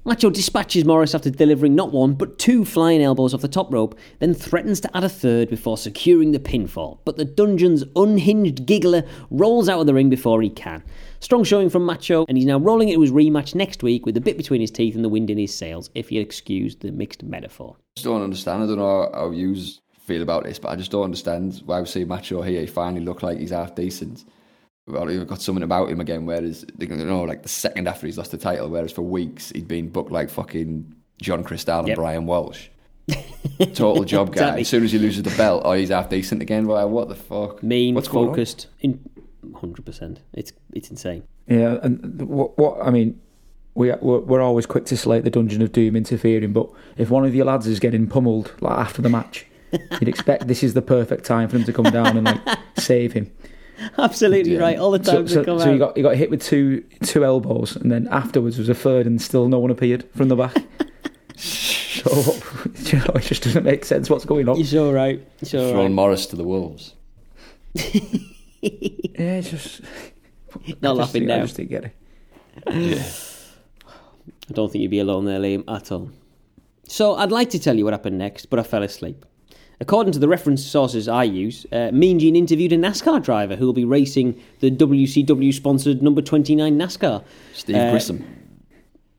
[0.10, 3.96] Macho dispatches Morrus after delivering not one, but two flying elbows off the top rope,
[4.18, 6.98] then threatens to add a third before securing the pinfall.
[7.06, 10.84] But the dungeon's unhinged giggler rolls out of the ring before he can.
[11.20, 14.22] Strong showing from Macho, and he's now rolling into his rematch next week with the
[14.22, 17.22] bit between his teeth and the wind in his sails, if you excuse the mixed
[17.22, 17.76] metaphor.
[17.78, 18.64] I just don't understand.
[18.64, 19.56] I don't know how you
[20.08, 22.62] feel about this, but I just don't understand why we see Macho here.
[22.62, 24.26] He finally looked like he's half decent.
[24.90, 26.26] Well, he's got something about him again.
[26.26, 29.52] Whereas you know, oh, like the second after he's lost the title, whereas for weeks
[29.52, 31.96] he'd been booked like fucking John Crystal and Yep.
[31.96, 32.68] Brian Walsh.
[33.74, 34.32] Total job guy.
[34.34, 34.62] Exactly.
[34.62, 36.68] As soon as he loses the belt, oh, he's half decent again.
[36.68, 36.84] Why?
[36.84, 37.62] What the fuck?
[37.64, 38.34] Mean, What's going on?
[38.34, 39.00] focused, in
[39.56, 40.20] hundred percent.
[40.34, 41.24] It's it's insane.
[41.48, 43.20] Yeah, and what, what I mean,
[43.74, 47.26] we we're, we're always quick to slate the Dungeon of Doom interfering, but if one
[47.26, 50.82] of your lads is getting pummeled like after the match, you'd expect this is the
[50.84, 53.32] perfect time for him to come down and like save him.
[53.98, 54.60] Absolutely Yeah.
[54.60, 54.78] right.
[54.78, 55.74] All the So, time so, to come so out.
[55.74, 59.06] you got you got hit with two two elbows, and then afterwards was a third,
[59.08, 60.56] and still no one appeared from the back.
[61.36, 62.10] so
[62.86, 64.58] you know, it just doesn't make sense what's going on.
[64.58, 65.26] You're so right.
[65.42, 66.06] You're so Throwing right.
[66.12, 66.94] Morrus to the wolves.
[67.74, 69.82] Yeah, it's just
[70.82, 71.42] Not just, laughing I now.
[71.44, 71.96] just didn't get it.
[72.68, 73.04] Yeah.
[74.50, 76.10] I don't think you'd be alone there, Liam, at all.
[76.88, 79.24] So I'd like to tell you what happened next, but I fell asleep.
[79.82, 83.66] According to the reference sources I use, uh, Mean Gene interviewed a NASCAR driver who
[83.66, 87.24] will be racing the WCW sponsored number 29 NASCAR.
[87.54, 88.36] Steve Uh, Grissom.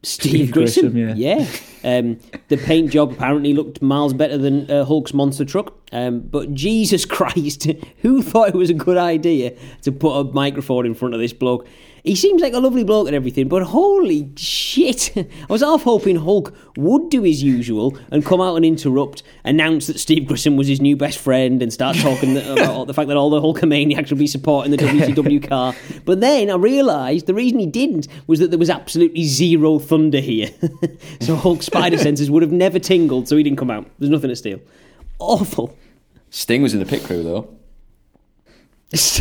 [0.02, 1.46] Steve, Steve Grissom, Grissom, yeah.
[1.84, 2.18] Um,
[2.48, 5.74] the paint job apparently looked miles better than uh, Hulk's monster truck.
[5.92, 7.66] Um, but Jesus Christ,
[7.98, 11.32] who thought it was a good idea to put a microphone in front of this
[11.34, 11.66] bloke?
[12.02, 15.12] He seems like a lovely bloke and everything, but holy shit.
[15.16, 19.86] I was half hoping Hulk would do his usual and come out and interrupt, announce
[19.86, 23.16] that Steve Grissom was his new best friend, and start talking about the fact that
[23.16, 25.74] all the Hulkamaniacs would be supporting the WCW car.
[26.04, 30.20] But then I realised the reason he didn't was that there was absolutely zero thunder
[30.20, 30.50] here.
[31.20, 33.86] so Hulk's spider senses would have never tingled, so he didn't come out.
[33.98, 34.60] There's nothing to steal.
[35.18, 35.76] Awful.
[36.30, 37.56] Sting was in the pit crew though.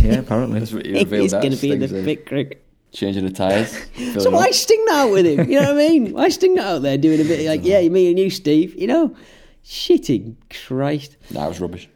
[0.02, 0.60] Yeah, apparently.
[0.60, 1.22] That's what he revealed.
[1.22, 2.50] He's going to be in the pit crew.
[2.92, 3.78] Changing the tyres.
[4.20, 5.50] So why sting that out with him?
[5.50, 6.14] You know what I mean?
[6.14, 8.76] Why sting that out there doing a bit like, yeah, me and you, Steve?
[8.76, 9.16] You know?
[9.64, 10.36] Shitting
[10.68, 11.18] Christ.
[11.32, 11.90] Nah, it was rubbish.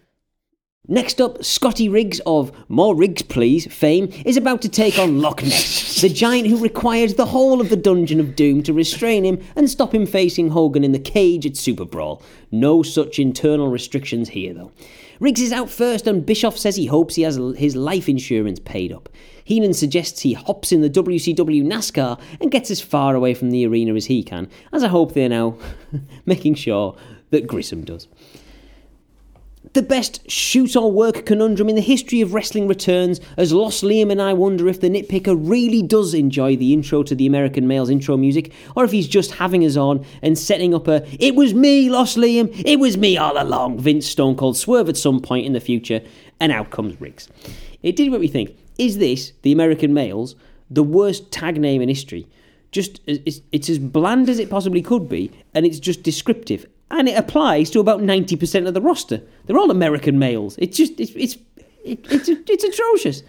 [0.90, 5.42] Next up, Scotty Riggs of More Riggs Please fame is about to take on Loch
[5.42, 9.42] Ness, the giant who required the whole of the Dungeon of Doom to restrain him
[9.56, 12.22] and stop him facing Hogan in the cage at Super Brawl.
[12.52, 14.74] No such internal restrictions here, though.
[15.22, 18.92] Riggs is out first, and Bischoff says he hopes he has his life insurance paid
[18.92, 19.08] up.
[19.44, 23.66] Heenan suggests he hops in the WCW NASCAR and gets as far away from the
[23.68, 25.58] arena as he can, as I hope they're now
[26.26, 26.96] making sure
[27.32, 28.08] that Grissom does.
[29.74, 34.12] The best shoot or work conundrum in the history of wrestling returns as Lost Liam
[34.12, 37.90] and I wonder if the nitpicker really does enjoy the intro to the American Males
[37.90, 41.56] intro music or if he's just having us on and setting up a it was
[41.56, 45.48] me, Lost Liam, it was me all along, Vince Stone Cold swerve at some point
[45.48, 46.02] in the future,
[46.40, 47.28] and out comes Riggs.
[47.82, 48.56] It did what we think.
[48.78, 50.36] Is this, the American Males,
[50.70, 52.28] the worst tag name in history?
[52.72, 57.10] Just it's, it's as bland as it possibly could be, and it's just descriptive and
[57.10, 59.22] it applies to about 90% of the roster.
[59.46, 60.56] They're all American males.
[60.60, 61.36] It's just, it's, it's,
[61.84, 63.24] it, it's, it's atrocious.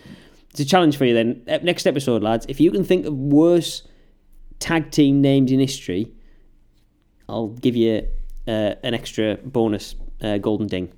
[0.50, 1.42] It's a challenge for you then.
[1.62, 3.83] Next episode, lads, if you can think of worse
[4.61, 6.12] tag team names in history,
[7.28, 8.07] I'll give you
[8.46, 10.92] uh, an extra bonus uh, golden ding.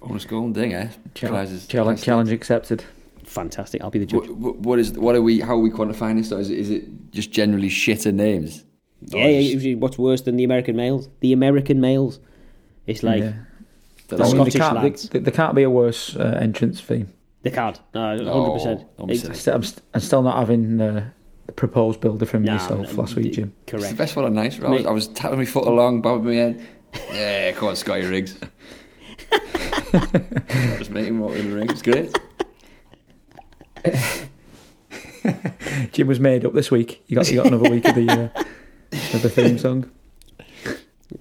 [0.00, 0.90] Bonus golden ding, eh?
[1.14, 2.84] Challenge, challenge, challenge accepted.
[3.26, 3.82] Fantastic.
[3.82, 4.28] I'll be the judge.
[4.28, 4.92] What, what is?
[4.92, 5.40] What are we?
[5.40, 6.30] How are we quantifying this?
[6.30, 6.38] Though?
[6.38, 8.64] Is it, is it just generally shitter names?
[9.02, 11.08] Yeah, yeah, what's worse than the American males?
[11.20, 12.18] The American males.
[12.86, 13.32] It's like Yeah.
[14.08, 15.08] the I mean, Scottish there, can't, lads.
[15.10, 17.12] there, there can't be a worse uh, entrance theme.
[17.42, 17.78] They can't.
[17.94, 18.64] No, No, 100%.
[18.96, 19.34] don't be It's- silly.
[19.34, 21.10] St- I'm, st- I'm still not having uh,
[21.46, 23.52] the proposed builder from Nah, yourself no, last week, d- Jim.
[23.66, 24.62] It's the best one on night.
[24.64, 26.66] I was, I was tapping my foot along, bobbing my head.
[27.12, 28.38] Yeah, come on, Scotty Riggs.
[30.78, 31.70] just making him walk in the ring.
[31.70, 32.16] It's great.
[35.92, 37.02] Jim was made up this week.
[37.06, 38.42] You got you got another week of the uh,
[39.14, 39.90] of the theme song.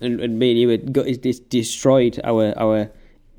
[0.01, 2.91] and, and me and you had got, it's destroyed our our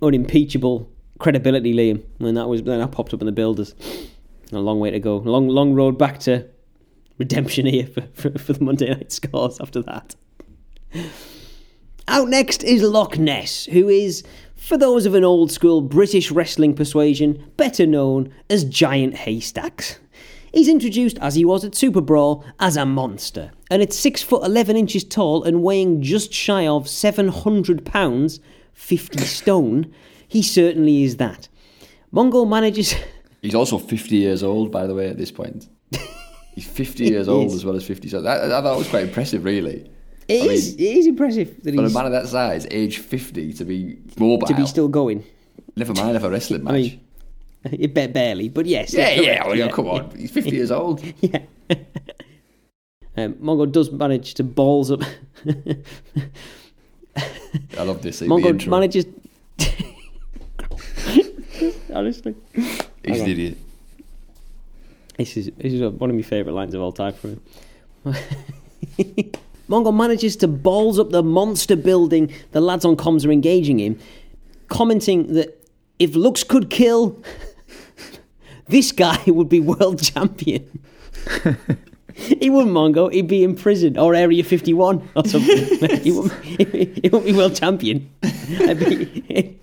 [0.02, 2.04] unimpeachable credibility, Liam.
[2.18, 3.74] When that was then I popped up in the builders.
[4.52, 5.18] A long way to go.
[5.18, 6.48] Long long road back to
[7.18, 10.14] redemption here for, for, for the Monday night scores after that.
[12.08, 14.22] Out next is Loch Ness, who is,
[14.54, 19.98] for those of an old school British wrestling persuasion, better known as Giant Haystacks.
[20.52, 24.44] He's introduced, as he was at Super Brawl, as a monster, and at 6 foot
[24.44, 28.38] 11 inches tall and weighing just shy of 700 pounds,
[28.74, 29.92] 50 stone,
[30.28, 31.48] he certainly is that.
[32.12, 32.94] Mongo manages.
[33.42, 35.68] He's also 50 years old, by the way, at this point.
[36.54, 38.08] He's 50 years old as well as 50.
[38.08, 39.90] So that, I thought was quite impressive, really.
[40.28, 42.66] It I is, mean, it is impressive that he's For a man of that size,
[42.70, 44.46] age 50, to be mobile.
[44.48, 45.24] to be still going.
[45.76, 46.72] Never mind if a wrestling match.
[46.72, 47.00] I mean,
[47.64, 48.92] it ba- barely, but yes.
[48.92, 50.10] yeah, yeah, well, yeah, come on.
[50.16, 51.00] He's 50 years old.
[51.20, 51.40] Yeah.
[53.16, 55.02] um, Mongo does manage to balls up.
[57.78, 58.20] I love this.
[58.22, 59.06] Mongo manages.
[61.92, 63.56] Honestly, He's an idiot.
[65.16, 67.40] this is this is one of my favourite lines of all time from
[68.04, 69.32] him.
[69.68, 73.98] Mongo manages to balls up the monster building the lads on comms are engaging in,
[74.68, 75.62] commenting that
[75.98, 77.20] if looks could kill,
[78.68, 80.82] this guy would be world champion.
[82.14, 85.88] he wouldn't Mongo, he'd be in prison or Area 51 or something.
[86.00, 88.08] he, wouldn't, he, wouldn't be world champion.
[88.22, 89.58] Be-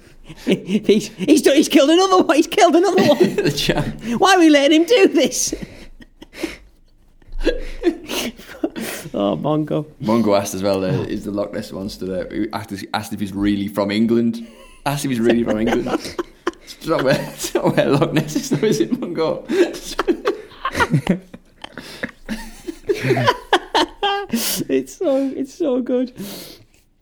[0.46, 4.18] he's, he's, done- he's killed another one, he's killed another one.
[4.20, 5.54] Why are we letting him do this?
[9.14, 9.86] oh, Mongo.
[10.02, 12.28] Mongo asked as well, uh, is the Loch Ness monster there?
[12.30, 14.48] He asked, asked if he's really from England.
[14.86, 16.16] Asked if he's really from England.
[16.66, 19.44] It's not where, it's not where Loch Ness is, though, is it, Mongo?
[24.70, 26.14] It's so it's so good.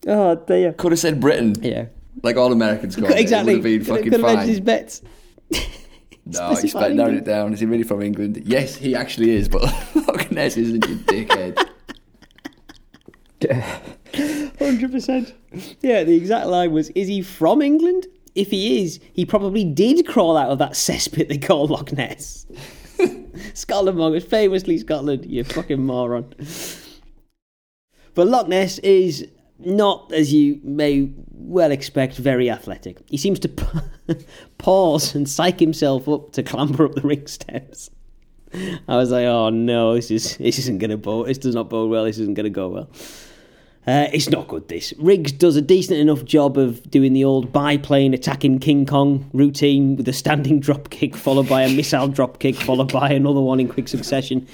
[0.08, 0.74] Oh dear.
[0.74, 1.86] Could have said Britain, Yeah.
[2.24, 3.54] like all Americans call exactly.
[3.54, 3.58] it.
[3.58, 5.02] It would have been Could have hedged his bets.
[6.34, 7.54] No, he's specified narrowed it down.
[7.54, 8.42] Is he really from England?
[8.46, 9.62] Yes, he actually is, but
[9.96, 11.58] Loch Ness isn't, you dickhead.
[14.60, 15.34] Hundred percent.
[15.82, 18.08] Yeah, the exact line was: "Is he from England?
[18.36, 22.46] If he is, he probably did crawl out of that cesspit they call Loch Ness."
[23.54, 26.34] Scotland mongers, famously Scotland, you fucking moron.
[28.14, 29.28] But Loch Ness is
[29.66, 32.98] not, as you may well expect, very athletic.
[33.10, 33.50] He seems to
[34.58, 37.90] pause and psych himself up to clamber up the ring steps.
[38.54, 41.28] I was like, oh no, this is this isn't to bode.
[41.28, 42.04] This does not bode well.
[42.04, 42.90] This isn't to go well.
[43.88, 44.68] Uh, it's not good.
[44.68, 49.28] This Riggs does a decent enough job of doing the old biplane attacking King Kong
[49.34, 53.40] routine with a standing drop kick followed by a missile drop kick followed by another
[53.40, 54.48] one in quick succession.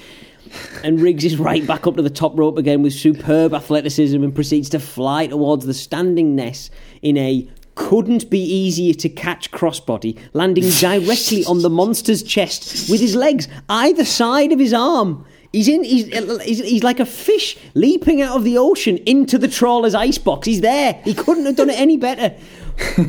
[0.84, 4.34] And Riggs is right back up to the top rope again with superb athleticism and
[4.34, 6.70] proceeds to fly towards the standing Ness
[7.02, 13.00] in a couldn't be easier to catch crossbody, landing directly on the monster's chest with
[13.00, 15.24] his legs either side of his arm.
[15.52, 15.84] He's in.
[15.84, 16.06] He's,
[16.42, 20.46] he's, he's like a fish leaping out of the ocean into the trawler's icebox.
[20.46, 21.00] He's there.
[21.04, 22.36] He couldn't have done it any better.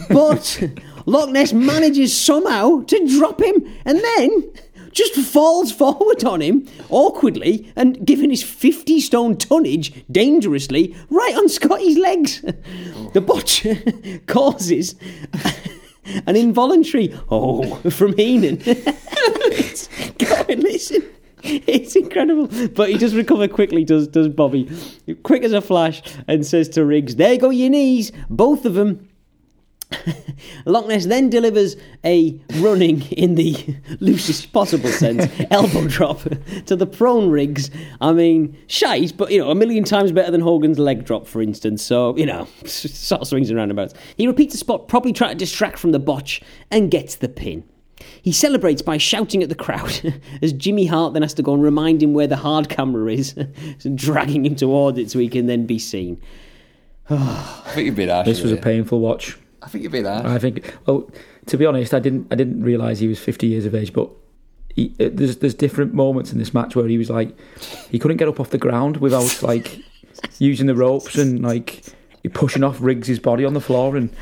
[0.10, 0.64] But
[1.06, 4.52] Loch Ness manages somehow to drop him, and then
[5.00, 11.48] just falls forward on him awkwardly and giving his 50 stone tonnage dangerously right on
[11.50, 12.42] Scotty's legs.
[13.14, 13.66] the botch
[14.28, 14.96] causes
[16.28, 18.58] an involuntary oh from Heenan.
[18.58, 21.04] Go and listen.
[21.42, 22.48] It's incredible.
[22.70, 24.70] But he does recover quickly, does does Bobby.
[25.24, 29.09] Quick as a flash and says to Riggs, There go your knees, both of them.
[30.66, 31.76] Loch Ness then delivers
[32.06, 36.22] a running in the loosest possible sense elbow drop
[36.66, 37.72] to the prone Riggs.
[38.00, 41.42] I mean, shite, but you know, a million times better than Hogan's leg drop, for
[41.42, 41.84] instance.
[41.84, 43.94] So you know, sort of swings and roundabouts.
[44.18, 47.64] He repeats the spot, probably trying to distract from the botch, and gets the pin.
[48.22, 51.62] He celebrates by shouting at the crowd as Jimmy Hart then has to go and
[51.62, 53.36] remind him where the hard camera is,
[53.96, 56.22] dragging him towards it so he can then be seen.
[57.10, 58.26] I think you've been harsh.
[58.26, 59.38] This was a painful watch.
[59.62, 60.26] I think you'd be harsh.
[60.26, 60.74] I think.
[60.86, 61.10] Well,
[61.48, 62.28] to be honest, I didn't.
[62.32, 64.10] I didn't realise he was 50 years of age, but.
[64.76, 67.36] He, uh, there's there's different moments in this match where he was like
[67.90, 69.80] he couldn't get up off the ground without like
[70.38, 71.84] using the ropes and like
[72.34, 74.16] pushing off Riggs's body on the floor and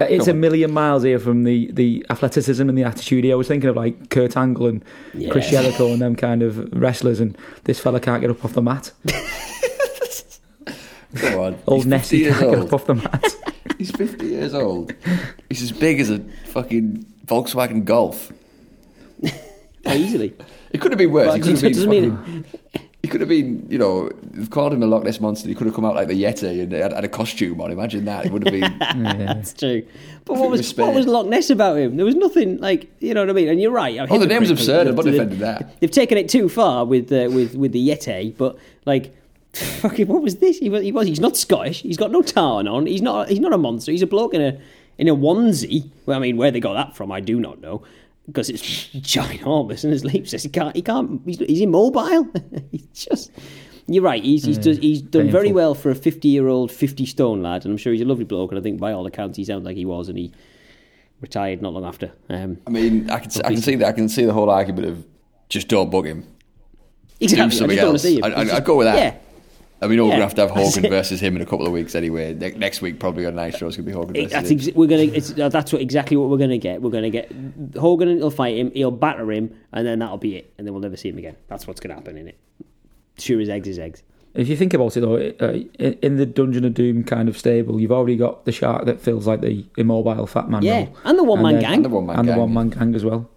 [0.00, 3.30] it's a million miles here from the, the athleticism and the attitude.
[3.30, 4.84] I was thinking of like Kurt Angle and
[5.30, 5.62] Chris Yeah.
[5.62, 8.92] Jericho and them kind of wrestlers, and this fella can't get up off the mat.
[11.16, 11.58] Come on.
[11.66, 12.66] Old 50 Nessie years can't get old.
[12.68, 13.24] up off the mat.
[13.78, 14.94] He's 50 years old.
[15.48, 18.32] He's as big as a fucking Volkswagen Golf.
[19.86, 20.34] Easily.
[20.70, 21.26] It could have been worse.
[21.26, 21.72] But he could have been.
[21.72, 22.44] doesn't mean fucking-
[23.02, 25.46] he could have been, you know, they've called him a Loch Ness monster.
[25.46, 27.70] He could have come out like the Yeti and had, had a costume on.
[27.70, 28.24] Imagine that.
[28.24, 28.62] It would have been.
[28.80, 29.34] Yeah.
[29.34, 29.86] That's true.
[30.24, 31.98] But what was was what was Loch Ness about him?
[31.98, 33.48] There was nothing like you know what I mean.
[33.48, 33.98] And you're right.
[34.08, 34.86] Oh, the name's absurd.
[34.86, 35.78] I'm not defending They've, that.
[35.80, 38.34] they've taken it too far with uh, with with the Yeti.
[38.34, 39.14] But like,
[39.80, 40.58] fucking, what was this?
[40.58, 41.06] He was, he was.
[41.06, 41.82] He's not Scottish.
[41.82, 42.86] He's got no tarn on.
[42.86, 43.28] He's not.
[43.28, 43.92] He's not a monster.
[43.92, 44.58] He's a bloke in a
[44.98, 45.90] in a onesie.
[46.06, 47.82] Well, I mean, where they got that from, I do not know.
[48.26, 50.74] Because it's ginormous, and as Leap says, he can't.
[50.74, 51.20] He can't.
[51.26, 52.26] He's, he's immobile.
[52.70, 53.30] he's just.
[53.86, 54.24] You're right.
[54.24, 57.64] He's he's, does, he's done very well for a 50 year old, 50 stone lad,
[57.66, 58.50] and I'm sure he's a lovely bloke.
[58.50, 60.32] And I think by all accounts, he sounds like he was, and he
[61.20, 62.12] retired not long after.
[62.30, 63.88] Um, I mean, I can, I can see that.
[63.88, 65.06] I can see the whole argument of
[65.50, 66.26] just don't bug him.
[67.20, 67.42] exactly.
[67.42, 68.02] I Do just something don't else.
[68.02, 68.24] see him.
[68.24, 68.96] I, I, just, I'd go with that.
[68.96, 69.18] Yeah.
[69.84, 70.18] I mean, we're Yeah.
[70.18, 72.34] going to have to have Hogan versus him in a couple of weeks anyway.
[72.34, 74.58] Ne- Next week, probably on Nitro, it's going to be Hogan versus That's him.
[74.58, 75.02] ex- we're gonna.
[75.02, 76.82] It's, uh, that's what exactly what we're gonna get.
[76.82, 77.30] We're gonna get
[77.78, 78.08] Hogan.
[78.08, 78.70] and he'll fight him.
[78.72, 80.52] He'll batter him, and then that'll be it.
[80.58, 81.36] And then we'll never see him again.
[81.48, 82.38] That's what's gonna happen in it.
[83.18, 84.02] Sure as eggs is eggs.
[84.34, 85.16] If you think about it though,
[85.46, 88.84] uh, in in the Dungeon of Doom kind of stable, you've already got the shark
[88.86, 90.62] that feels like the immobile fat man.
[90.62, 90.96] Yeah, role.
[91.04, 91.72] and the one man then- gang.
[91.74, 92.34] And the one man and gang.
[92.36, 93.30] the one man gang as well.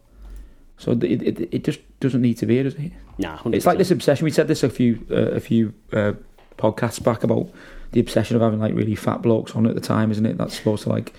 [0.79, 2.91] So it, it, it just doesn't need to be, does it?
[3.17, 3.55] Nah, 100%.
[3.55, 4.25] It's like this obsession.
[4.25, 6.13] We said this a few uh, a few uh,
[6.57, 7.49] podcasts back about
[7.91, 10.37] the obsession of having like really fat blokes on at the time, isn't it?
[10.37, 11.13] That's supposed to like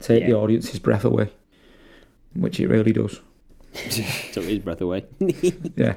[0.00, 1.30] take the audience's breath away,
[2.34, 3.20] which it really does.
[4.32, 5.04] Took his breath away.
[5.76, 5.94] Yeah.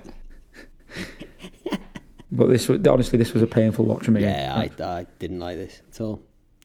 [2.32, 4.22] but this was honestly, this was a painful watch for me.
[4.22, 6.22] yeah, I, I didn't like this at all.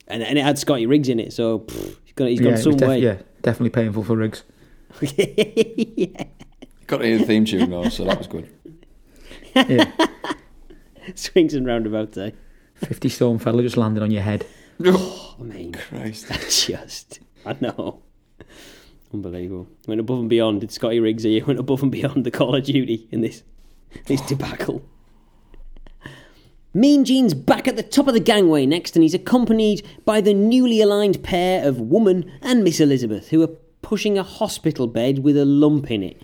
[0.08, 2.28] And and it had Scotty Riggs in it, so pff, he's gone.
[2.28, 2.98] He's yeah, gone it was some def- way.
[2.98, 4.42] yeah, definitely painful for Riggs.
[5.00, 6.24] yeah.
[6.86, 8.48] Got to hear the theme tune though, so that was good.
[9.54, 9.90] Yeah,
[11.14, 12.16] Swings and roundabouts.
[12.18, 12.30] Eh?
[12.74, 14.46] fifty stone fella just landed on your head.
[14.84, 16.26] I mean, Christ.
[16.66, 18.02] just I know.
[19.12, 19.68] Unbelievable.
[19.86, 20.62] Went above and beyond.
[20.62, 21.44] Did Scotty Riggs here?
[21.46, 23.42] Went above and beyond the Call of Duty in this
[24.06, 24.82] this debacle.
[26.74, 30.32] Mean Gene's back at the top of the gangway next, and he's accompanied by the
[30.32, 33.50] newly aligned pair of Woman and Miss Elizabeth, who are
[33.82, 36.22] pushing a hospital bed with a lump in it.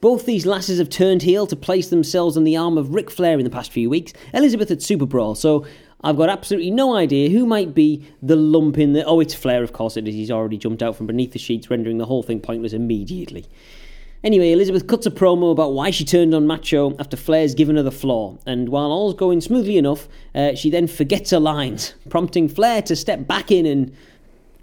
[0.00, 3.38] Both these lasses have turned heel to place themselves on the arm of Ric Flair
[3.38, 4.12] in the past few weeks.
[4.32, 5.66] Elizabeth at Super Brawl, so
[6.02, 9.04] I've got absolutely no idea who might be the lump in the.
[9.04, 10.14] Oh, it's Flair, of course it is.
[10.14, 13.44] He's already jumped out from beneath the sheets, rendering the whole thing pointless immediately.
[14.24, 17.82] Anyway, Elizabeth cuts a promo about why she turned on Macho after Flair's given her
[17.82, 22.48] the floor, and while all's going smoothly enough, uh, she then forgets her lines, prompting
[22.48, 23.94] Flair to step back in and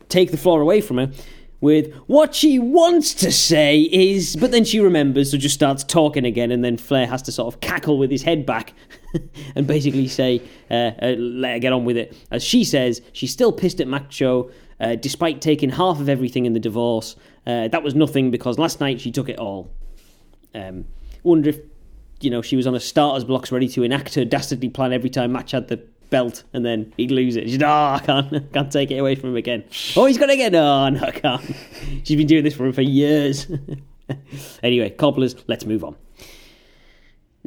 [0.09, 1.11] take the floor away from her.
[1.59, 6.23] With what she wants to say is, but then she remembers, so just starts talking
[6.23, 8.73] again, and then Flair has to sort of cackle with his head back
[9.55, 10.39] and basically say,
[10.69, 12.15] uh, uh, let her get on with it.
[12.29, 16.53] As she says, she's still pissed at Macho, uh, despite taking half of everything in
[16.53, 17.15] the divorce.
[17.47, 19.71] Uh, that was nothing because last night she took it all.
[20.53, 20.85] Um,
[21.23, 21.59] wonder if
[22.19, 25.09] you know she was on a starter's blocks ready to enact her dastardly plan every
[25.09, 27.49] time Match had the belt and then he'd lose it.
[27.49, 29.63] She'd, oh, I can't, can't take it away from him again.
[29.95, 31.41] Oh, he's got to get, no, no, I can't.
[32.03, 33.47] She's been doing this for him for years.
[34.63, 35.95] anyway, cobblers, let's move on.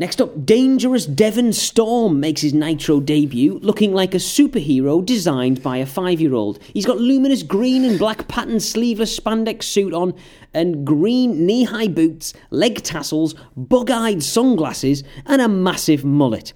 [0.00, 5.76] Next up, Dangerous Devon Storm makes his Nitro debut looking like a superhero designed by
[5.76, 6.58] a five year old.
[6.72, 10.14] He's got luminous green and black patterned sleeveless spandex suit on,
[10.54, 16.54] and green knee high boots, leg tassels, bug eyed sunglasses, and a massive mullet.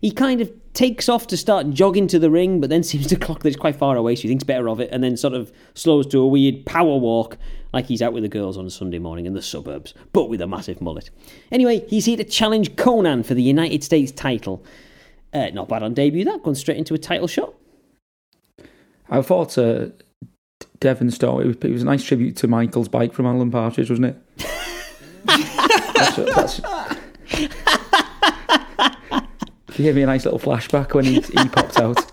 [0.00, 3.16] He kind of takes off to start jogging to the ring, but then seems to
[3.16, 5.34] clock that it's quite far away, so he thinks better of it, and then sort
[5.34, 7.36] of slows to a weird power walk
[7.72, 10.40] like he's out with the girls on a Sunday morning in the suburbs, but with
[10.40, 11.10] a massive mullet.
[11.50, 14.64] Anyway, he's here to challenge Konnan for the United States title.
[15.32, 17.54] Uh, not bad on debut, that, going straight into a title shot.
[19.10, 19.88] I thought uh,
[20.80, 24.06] Devon it was, it was a nice tribute to Michael's bike from Alan Partridge, wasn't
[24.06, 24.16] it?
[25.24, 26.60] that's, that's,
[29.76, 32.12] he gave me a nice little flashback when he, he popped out.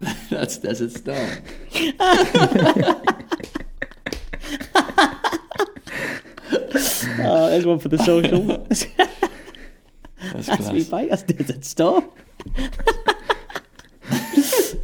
[0.30, 1.30] That's Desert Storm.
[7.28, 8.42] Oh, there's one for the social.
[10.32, 11.08] That's That's me class.
[11.08, 12.10] That's Desert Storm.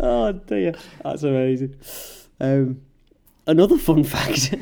[0.01, 1.77] oh dear, that's amazing.
[2.41, 2.81] Um,
[3.47, 4.55] another fun fact: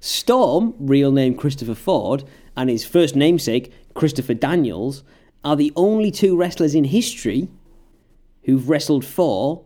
[0.00, 2.24] Storm, real name Christopher Ford,
[2.56, 5.02] and his first namesake Christopher Daniels,
[5.44, 7.48] are the only two wrestlers in history
[8.44, 9.62] who've wrestled for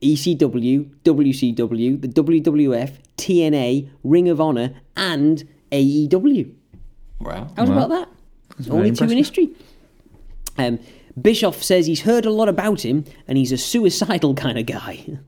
[0.00, 6.52] ECW, WCW, the WWF, TNA, Ring of Honor, and AEW.
[7.20, 7.48] Wow.
[7.56, 7.76] How's Wow.
[7.84, 8.08] about that?
[8.58, 9.50] very Only two in history.
[10.58, 10.78] Um,
[11.20, 15.04] Bischoff says he's heard a lot about him and he's a suicidal kind of guy.
[15.06, 15.18] No.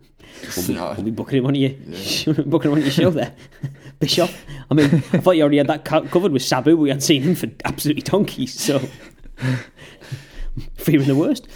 [0.97, 1.71] We'll be booking him on your
[2.47, 3.33] booking him on your show there,
[4.01, 4.45] Bischoff.
[4.71, 6.77] I mean, I thought you already had that covered with Sabu.
[6.77, 8.81] We hadn't seen him for absolutely donkeys, so
[10.77, 11.49] fearing the worst.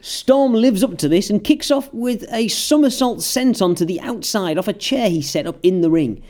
[0.00, 4.58] Storm lives up to this and kicks off with a somersault sent onto the outside
[4.58, 6.22] off a chair he set up in the ring.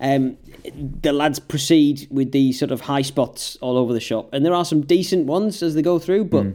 [0.00, 0.36] Um,
[0.74, 4.54] the lads proceed with these sort of high spots all over the shop, and there
[4.54, 6.46] are some decent ones as they go through, but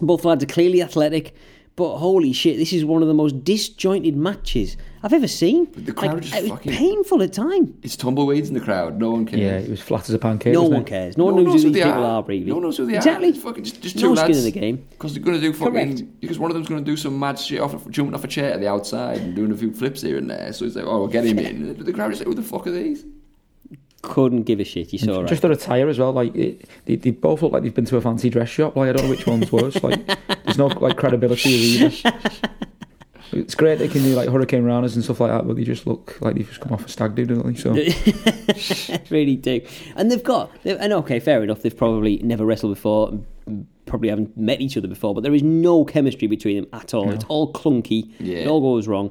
[0.00, 1.34] both lads are clearly athletic.
[1.76, 5.66] But holy shit, this is one of the most disjointed matches I've ever seen.
[5.74, 7.72] the crowd Like, just it was fucking- painful at times.
[7.82, 8.96] It's tumbleweeds in the crowd.
[8.96, 9.40] No one cares.
[9.42, 10.52] Yeah, it was flat as a pancake.
[10.54, 10.86] No one it?
[10.86, 11.18] cares.
[11.18, 12.20] No, No one knows who who these they people are.
[12.20, 12.44] are, really.
[12.44, 13.26] No one knows who they exactly.
[13.26, 13.30] are.
[13.30, 14.22] It's fucking just, just two no lads.
[14.22, 14.86] skin in the game.
[14.90, 15.72] Because they're going to do fucking.
[15.74, 16.20] Correct.
[16.20, 18.52] Because one of them's going to do some mad shit off, jumping off a chair
[18.52, 20.52] at the outside and doing a few flips here and there.
[20.52, 21.76] So it's like, oh, we'll get him in.
[21.84, 23.04] The crowd is like, who the fuck are these?
[24.04, 24.92] Couldn't give a shit.
[24.92, 25.28] You saw right.
[25.28, 26.12] Just their attire as well.
[26.12, 28.76] Like it, they, they both look like they've been to a fancy dress shop.
[28.76, 29.82] Like I don't know which one's worse.
[29.82, 30.06] Like
[30.44, 32.12] there's no like credibility either.
[33.32, 35.88] It's great they can do like hurricane ranas and stuff like that, but they just
[35.88, 37.54] look like they've just come off a stag do, don't they?
[37.54, 37.72] So
[39.10, 39.60] really do.
[39.96, 43.18] And they've got, and okay, fair enough, they've probably never wrestled before,
[43.86, 47.10] probably haven't met each other before, but there is no chemistry between them at all.
[47.10, 48.38] It's all clunky, Yeah.
[48.40, 49.10] it all goes wrong,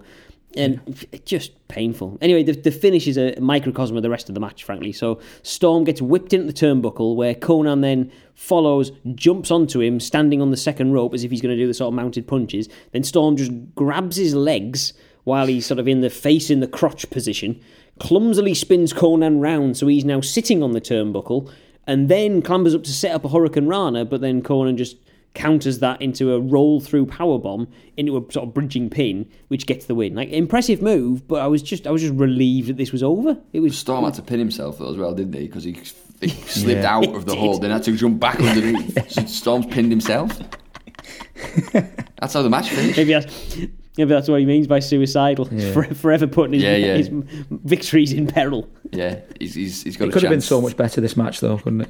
[0.55, 2.17] and just painful.
[2.21, 4.91] Anyway, the, the finish is a microcosm of the rest of the match, frankly.
[4.91, 10.41] So Storm gets whipped into the turnbuckle, where Konnan then follows, jumps onto him, standing
[10.41, 12.69] on the second rope as if he's going to do the sort of mounted punches.
[12.91, 14.93] Then Storm just grabs his legs
[15.23, 17.59] while he's sort of in the face in the crotch position,
[17.99, 21.51] clumsily spins Konnan round so he's now sitting on the turnbuckle,
[21.87, 24.97] and then clambers up to set up a Hurricane Rana, but then Konnan just
[25.33, 27.67] counters that into a roll through power bomb
[27.97, 30.13] into a sort of bridging pin, which gets the win.
[30.15, 33.37] Like impressive move, but I was just I was just relieved that this was over.
[33.51, 35.47] It was Storm had to pin himself though as well, didn't he?
[35.47, 35.75] Because he,
[36.21, 36.95] he slipped Yeah.
[36.97, 39.11] out of the He hole, then had to jump back underneath.
[39.11, 40.37] so Storm's pinned himself.
[41.73, 42.97] That's how the match finished.
[42.97, 43.57] maybe that's
[43.97, 45.47] maybe that's what he means by suicidal.
[45.51, 45.73] Yeah.
[45.73, 46.95] For, forever putting his, Yeah, yeah.
[46.97, 47.09] his
[47.49, 48.69] victories in peril.
[48.91, 51.41] Yeah, he's, he's, he's got it a could have been so much better this match
[51.41, 51.89] though, couldn't it?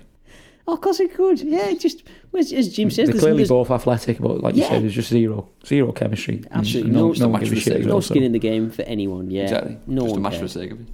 [0.66, 1.42] Oh, of course it could.
[1.42, 2.04] Yeah, just
[2.38, 5.10] as, as Jim says, They're clearly there's both athletic, but like you said, there's just
[5.10, 6.36] zero zero chemistry.
[6.52, 8.40] And Absolutely no, no- no, Just a match for the sake no skin in the
[8.40, 9.30] game for anyone.
[9.30, 9.78] Yeah, Exactly.
[9.88, 10.88] no Just a one match for the sake of it.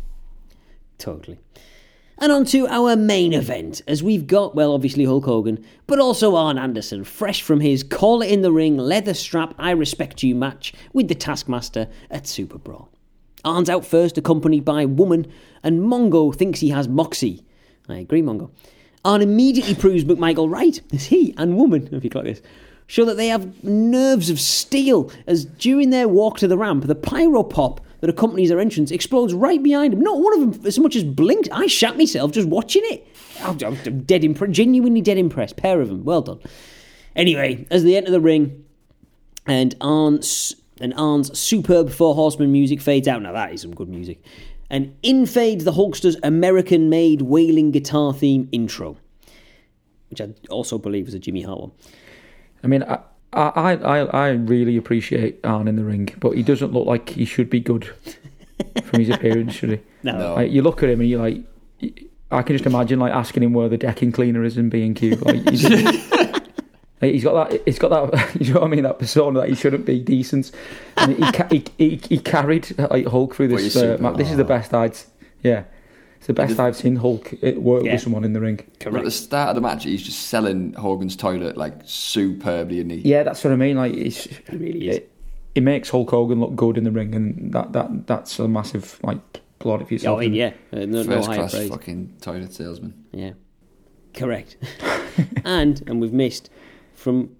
[0.97, 1.39] Totally.
[2.21, 6.35] And on to our main event, as we've got, well, obviously Hulk Hogan, but also
[6.35, 10.35] Arn Anderson, fresh from his Call It in the Ring leather strap I Respect You
[10.35, 12.89] match with the Taskmaster at Super Brawl.
[13.45, 15.31] Arn's out first, accompanied by Woman,
[15.63, 17.45] and Mongo thinks he has Moxie.
[17.87, 18.49] I agree, Mongo.
[19.05, 22.41] Arn immediately proves McMichael right, as he and Woman, if you clock this,
[22.87, 26.95] show that they have nerves of steel, as during their walk to the ramp, the
[26.95, 30.01] pyro pop that accompanies their entrance explodes right behind them.
[30.01, 31.49] Not one of them as much as blinked.
[31.51, 33.07] I shat myself just watching it.
[33.41, 35.57] I'm I'm dead impressed, genuinely dead impressed.
[35.57, 36.39] Pair of them, well done.
[37.15, 38.65] Anyway, as they enter the ring,
[39.45, 43.21] and Arn's and Arn's superb Four Horsemen music fades out.
[43.21, 44.21] Now that is some good music.
[44.69, 48.97] And in fades the Hulkster's American-made wailing guitar theme intro,
[50.09, 51.71] which I also believe was a Jimmy Hart one.
[52.63, 52.99] I mean, I,
[53.33, 57.25] I, I, I really appreciate Arn in the ring, but he doesn't look like he
[57.25, 57.89] should be good
[58.83, 59.79] from his appearance, should he?
[60.03, 60.35] No, No.
[60.35, 61.43] Like, you look at him and you're like,
[62.31, 64.95] I can just imagine like asking him where the decking cleaner is in B and
[64.95, 65.15] Q.
[65.15, 65.43] Like,
[67.01, 68.11] he's, like, he's got that.
[68.11, 68.35] He's got that.
[68.41, 68.83] You know what I mean?
[68.83, 70.51] That persona that he shouldn't be decent.
[70.97, 73.73] And he, ca- he, he, he carried like Hulk through this.
[73.75, 74.97] you're Uh, super- This is the best I'd.
[75.43, 75.63] Yeah,
[76.17, 77.93] it's the best did- I've seen Hulk uh, work Yeah.
[77.93, 78.59] with someone in the ring.
[78.83, 82.91] But at the start of the match, he's just selling Hogan's toilet like superbly, and
[82.91, 83.77] he Yeah, that's what I mean.
[83.77, 84.97] Like, it's, It really is.
[84.97, 85.11] it,
[85.55, 88.99] it makes Hulk Hogan look good in the ring, and that, that that's a massive
[89.03, 89.19] like
[89.59, 90.17] applaud for Oh, yourself.
[90.17, 91.69] I mean, yeah, uh, no, no first higher class praise.
[91.69, 92.93] fucking toilet salesman.
[93.13, 93.31] Yeah,
[94.13, 94.57] correct.
[95.45, 96.49] and and we've missed
[96.99, 97.35] from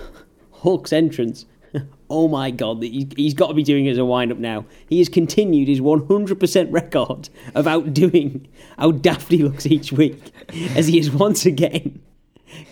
[0.52, 1.46] Hulk's entrance.
[2.10, 4.66] Oh my god, he- he's got to be doing it as a wind up now.
[4.88, 8.46] He has continued his 100% record of outdoing
[8.78, 10.20] how daft he looks each week,
[10.76, 12.00] as he is once again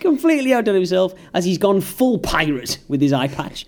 [0.00, 3.66] completely outdone himself, as he's gone full pirate with his eye patch.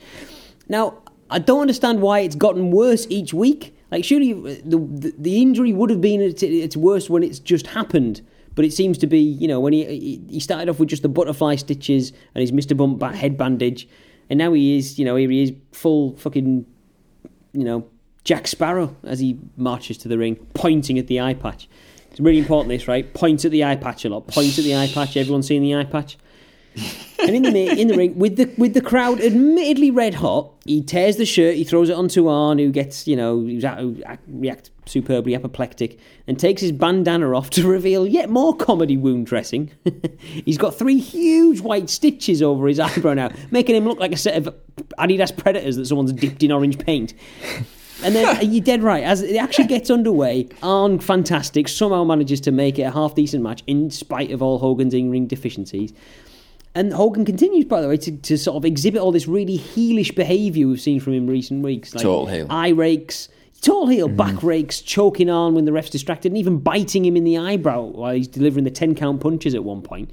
[0.69, 0.99] Now,
[1.31, 3.77] I don't understand why it's gotten worse each week.
[3.91, 7.67] Like, surely the, the, the injury would have been at its worst when it's just
[7.69, 8.21] happened.
[8.55, 11.09] But it seems to be, you know, when he he- started off with just the
[11.09, 12.77] butterfly stitches and his Mr.
[12.77, 13.89] Bump back head bandage,
[14.31, 16.65] and now he is, you know, here he is full fucking,
[17.53, 17.87] you know,
[18.23, 21.69] Jack Sparrow as he marches to the ring, pointing at the eye patch.
[22.11, 23.13] It's really important, this, right?
[23.13, 24.29] Point at the eye patch a lot.
[24.29, 25.17] Point at the eye patch.
[25.17, 26.17] Everyone seeing the eye patch.
[27.21, 30.83] And in the in the ring, with the with the crowd admittedly red hot, he
[30.83, 34.03] tears the shirt, he throws it onto Arn, who gets you know who's at, who
[34.05, 39.27] act, react superbly apoplectic, and takes his bandana off to reveal yet more comedy wound
[39.27, 39.71] dressing.
[40.19, 44.19] He's got three huge white stitches over his eyebrow now, making him look like a
[44.19, 44.55] set of
[44.99, 47.15] Adidas Predators that someone's dipped in orange paint.
[48.03, 49.05] And then you're dead right.
[49.05, 53.43] As it actually gets underway, Arn Fantastic somehow manages to make it a half decent
[53.43, 55.93] match in spite of all Hogan's in ring deficiencies.
[56.75, 60.15] And Hogan continues, by the way, to, to sort of exhibit all this really heelish
[60.15, 61.95] behaviour we've seen from him in recent weeks.
[61.95, 62.47] Like Total heel.
[62.51, 63.29] Eye rakes,
[63.61, 64.17] tall heel, mm-hmm.
[64.17, 67.83] back rakes, choking on when the ref's distracted, and even biting him in the eyebrow
[67.83, 70.11] while he's delivering the 10 count punches at one point.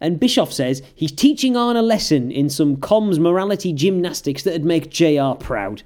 [0.00, 4.90] And Bischoff says he's teaching Arn a lesson in some comms morality gymnastics that'd make
[4.90, 5.82] JR proud.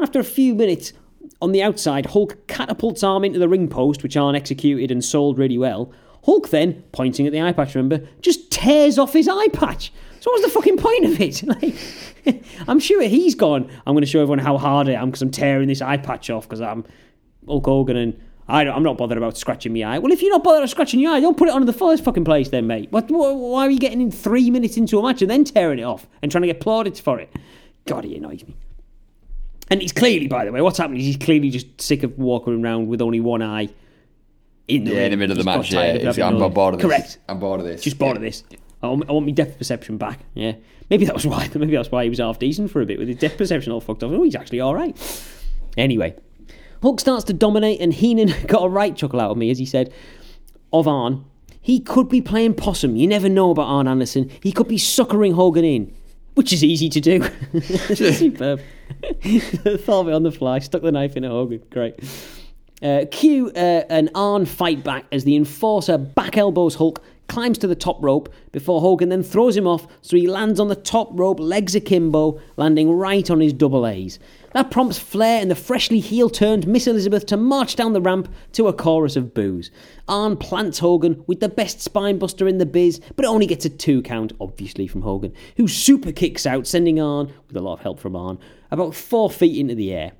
[0.00, 0.92] After a few minutes
[1.40, 5.38] on the outside, Hulk catapults Arn into the ring post, which Arn executed and sold
[5.38, 5.92] really well.
[6.28, 9.90] Hulk then, pointing at the eye patch, remember, just tears off his eye patch.
[10.20, 11.42] So what's the fucking point of it?
[12.26, 13.70] Like, I'm sure he's gone.
[13.86, 16.28] I'm going to show everyone how hard I am because I'm tearing this eye patch
[16.28, 16.84] off because I'm
[17.46, 19.98] Hulk Hogan and I I'm not bothered about scratching my eye.
[20.00, 21.72] Well, if you're not bothered about scratching your eye, don't put it on in the
[21.72, 22.92] first fucking place, then, mate.
[22.92, 25.78] What, wh why are you getting in three minutes into a match and then tearing
[25.78, 27.34] it off and trying to get plaudits for it?
[27.86, 28.54] God, he annoys me.
[29.70, 32.62] And he's clearly, by the way, what's happening is he's clearly just sick of walking
[32.62, 33.70] around with only one eye.
[34.68, 35.72] In the Yeah, in the middle of the match.
[35.72, 36.86] Yeah, tired of he's- having I'm bored of this.
[36.88, 37.18] Correct.
[37.28, 37.82] I'm bored of this.
[37.82, 38.16] Just bored Yeah.
[38.16, 38.44] of this.
[38.82, 40.20] I want, I want my depth perception back.
[40.34, 40.52] Yeah,
[40.90, 41.48] maybe that was why.
[41.54, 43.80] Maybe that's why he was half decent for a bit with his depth perception all
[43.80, 44.12] fucked up.
[44.12, 44.96] Oh, he's actually all right.
[45.76, 46.14] Anyway,
[46.82, 49.66] Hulk starts to dominate, and Heenan got a right chuckle out of me as he
[49.66, 49.92] said
[50.72, 51.24] of Arn.
[51.60, 52.94] He could be playing possum.
[52.94, 54.30] You never know about Arn Anderson.
[54.42, 55.92] He could be suckering Hogan in,
[56.34, 57.22] which is easy to do.
[57.94, 58.60] Superb.
[59.22, 60.60] Thought of it on the fly.
[60.60, 61.62] Stuck the knife in a Hogan.
[61.70, 61.96] Great.
[62.82, 67.66] Uh, cue uh, an Arn fight back as the enforcer back elbows Hulk, climbs to
[67.66, 71.10] the top rope before Hogan then throws him off so he lands on the top
[71.12, 74.18] rope, legs akimbo, landing right on his double A's.
[74.54, 78.32] That prompts Flair and the freshly heel turned Miss Elizabeth to march down the ramp
[78.52, 79.70] to a chorus of boos.
[80.08, 84.00] Arn plants Hogan with the best spinebuster in the biz, but only gets a two
[84.02, 88.00] count, obviously, from Hogan, who super kicks out, sending Arn, with a lot of help
[88.00, 88.38] from Arn,
[88.70, 90.12] about four feet into the air.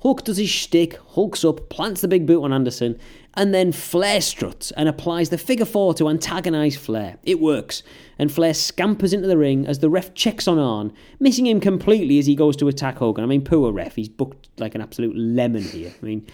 [0.00, 2.98] Hulk does his shtick, hulks up, plants the big boot on Anderson,
[3.34, 7.18] and then Flair struts and applies the figure four to antagonise Flair.
[7.22, 7.82] It works,
[8.18, 12.18] and Flair scampers into the ring as the ref checks on Arn, missing him completely
[12.18, 13.24] as he goes to attack Hogan.
[13.24, 15.92] I mean, poor ref, he's booked like an absolute lemon here.
[16.00, 16.26] I mean,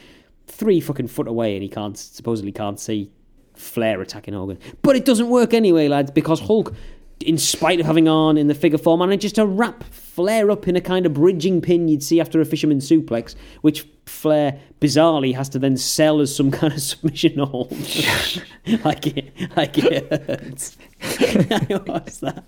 [0.47, 3.11] three fucking foot away and he can't supposedly can't see
[3.55, 4.59] Flair attacking Hogan.
[4.83, 6.75] But it doesn't work anyway, lads, because Hulk
[7.23, 10.77] in spite of having on in the figure four, manages to wrap Flair up in
[10.77, 15.49] a kind of bridging pin you'd see after a fisherman suplex, which Flair bizarrely has
[15.51, 17.71] to then sell as some kind of submission hold.
[18.85, 20.77] like it, like it hurts.
[21.87, 22.45] What's that?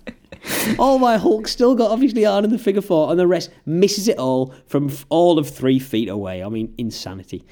[0.77, 4.07] All my Hulk still got obviously on in the figure four, and the rest misses
[4.07, 6.43] it all from all of three feet away.
[6.43, 7.45] I mean, insanity.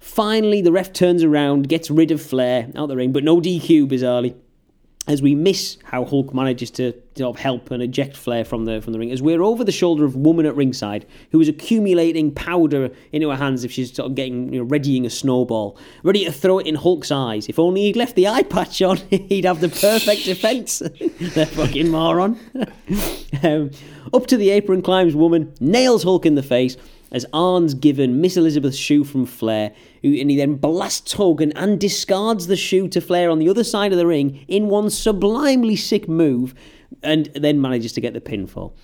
[0.00, 3.88] Finally, the ref turns around, gets rid of Flair out the ring, but no DQ,
[3.88, 4.34] bizarrely.
[5.06, 8.80] As we miss how Hulk manages to sort of help and eject Flair from the
[8.80, 12.32] from the ring, as we're over the shoulder of woman at ringside who is accumulating
[12.32, 16.24] powder into her hands if she's sort of getting you know, readying a snowball, ready
[16.24, 17.48] to throw it in Hulk's eyes.
[17.50, 20.78] If only he'd left the eye patch on, he'd have the perfect defense.
[20.78, 22.40] the fucking moron.
[23.42, 23.70] um,
[24.14, 26.78] up to the apron climbs woman, nails Hulk in the face
[27.14, 31.80] as Arn's given Miss Elizabeth's shoe from Flair, who, and he then blasts Hogan and
[31.80, 35.76] discards the shoe to Flair on the other side of the ring in one sublimely
[35.76, 36.54] sick move,
[37.02, 38.74] and then manages to get the pinfall.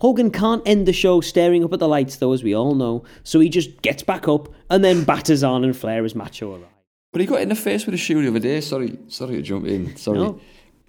[0.00, 3.04] Hogan can't end the show staring up at the lights, though, as we all know,
[3.24, 6.70] so he just gets back up and then batters Arn and Flair as Macho arrive.
[7.12, 8.60] But he got in the face with a shoe the other day.
[8.60, 9.96] Sorry, sorry to jump in.
[9.96, 10.18] Sorry.
[10.18, 10.40] No,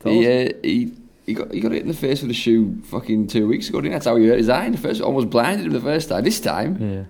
[0.04, 0.94] he, uh, he
[1.28, 3.80] he got he got hit in the face with a shoe fucking two weeks ago.
[3.80, 3.96] Didn't he?
[3.96, 4.66] That's how he hurt his eye.
[4.66, 6.24] in The first almost blinded him the first time.
[6.24, 7.04] This time Yeah.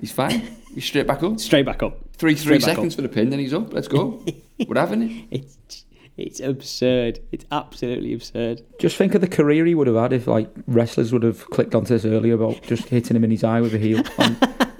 [0.00, 0.40] he's fine.
[0.74, 1.38] He's straight back up.
[1.38, 1.98] Straight back up.
[2.16, 3.72] Three three Straight seconds for the pin, then he's up.
[3.74, 4.24] Let's go.
[4.66, 5.24] We're having it.
[5.30, 5.84] It's,
[6.16, 7.18] it's absurd.
[7.32, 8.62] It's absolutely absurd.
[8.78, 11.74] Just think of the career he would have had if like wrestlers would have clicked
[11.74, 14.02] onto this earlier about just hitting him in his eye with a heel.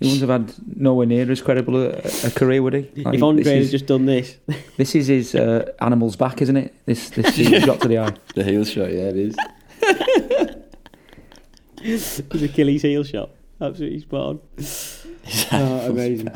[0.00, 1.90] And he wouldn't have had nowhere near as credible a,
[2.24, 3.02] a career, would he?
[3.02, 4.36] Like, if Andre this, had just done this,
[4.76, 6.74] this is his uh, animal's back, isn't it?
[6.86, 8.14] This this heel shot to the eye.
[8.34, 9.36] The heel shot, yeah, it is.
[12.32, 13.30] his Achilles heel shot.
[13.60, 14.40] Absolutely spot on.
[15.52, 16.30] Oh, amazing.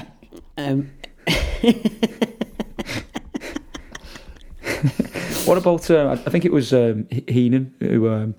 [0.59, 0.91] Um,
[5.47, 5.91] What about?
[5.91, 8.35] Uh, I think it was um, Heenan who, um,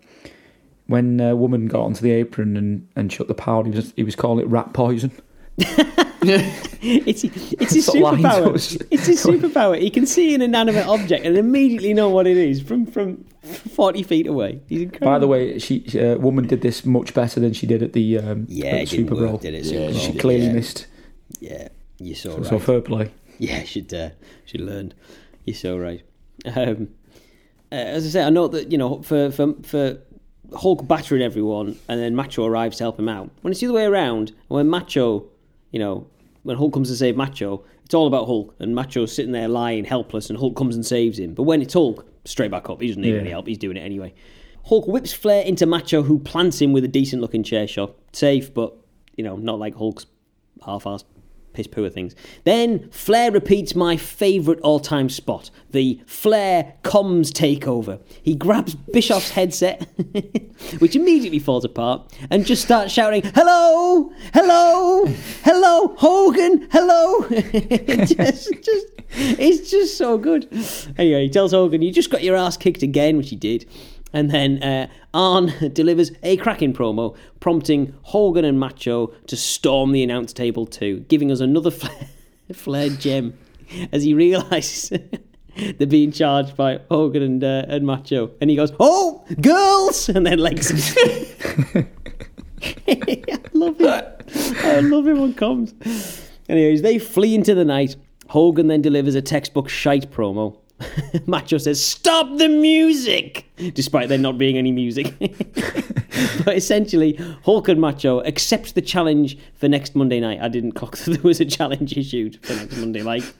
[0.88, 4.04] when a woman got onto the apron and, and shut the power, he was he
[4.04, 5.12] was calling it rat poison.
[6.22, 8.52] it's it's his Sort of lines superpower.
[8.54, 9.80] was- It's his superpower.
[9.80, 14.04] He can see an inanimate object and immediately know what it is from from forty
[14.04, 14.62] feet away.
[14.68, 15.08] He's incredible.
[15.14, 17.94] By the way, she she, uh, woman did this much better than she did at
[17.94, 19.38] the um, yeah, at it didn't Super work, Bowl.
[19.40, 19.66] did it?
[19.66, 20.54] Yeah, She clearly yeah.
[20.54, 20.88] missed.
[21.40, 21.68] Yeah,
[22.00, 22.48] you're so So, right.
[22.48, 23.12] so fair play.
[23.38, 24.12] Yeah, she'd uh,
[24.46, 24.96] she learned.
[25.44, 26.02] You're so right.
[26.56, 26.88] Um,
[27.70, 29.98] uh, as I say, I know that you know for for for
[30.54, 33.30] Hulk battering everyone, and then Macho arrives to help him out.
[33.42, 35.26] When it's the other way around, when Macho,
[35.72, 36.08] you know,
[36.44, 39.86] when Hulk comes to save Macho, it's all about Hulk, and Macho's sitting there lying
[39.86, 41.34] helpless, and Hulk comes and saves him.
[41.34, 42.82] But when it's Hulk, straight back up.
[42.82, 43.20] He doesn't need Yeah.
[43.22, 43.48] any help.
[43.48, 44.14] He's doing it anyway.
[44.66, 47.94] Hulk whips Flair into Macho, who plants him with a decent looking chair shot.
[48.14, 48.74] Safe, but
[49.16, 50.08] you know, not like Hulk's
[50.66, 51.04] half-assed
[51.56, 52.16] piss poor things.
[52.44, 58.00] Then Flair repeats my favourite all-time spot, the Flair comms takeover.
[58.22, 59.88] He grabs Bischoff's headset,
[60.80, 65.06] which immediately falls apart, and just starts shouting, "Hello, hello,
[65.44, 70.48] hello, Hogan, hello!" just, just, it's just so good.
[70.98, 73.66] Anyway, he tells Hogan, "You just got your ass kicked again," which he did.
[74.14, 80.04] And then uh, Arn delivers a cracking promo, prompting Hogan and Macho to storm the
[80.04, 81.72] announce table too, giving us another
[82.54, 83.38] flair, gem
[83.92, 84.92] as he realises
[85.78, 88.32] they're being charged by Hogan and, uh, and Macho.
[88.42, 90.10] And he goes, Oh, girls!
[90.10, 90.70] And then legs.
[90.98, 91.88] I
[93.54, 94.24] love it.
[94.64, 95.74] I love it when comes.
[96.50, 97.96] Anyways, they flee into the night.
[98.28, 100.58] Hogan then delivers a textbook shite promo.
[101.26, 103.50] Macho says, Stop the music!
[103.74, 105.14] Despite there not being any music.
[106.46, 110.40] but essentially, Hulk and Macho accept the challenge for next Monday night.
[110.42, 113.34] I didn't clock that there was a challenge issued for next Monday night.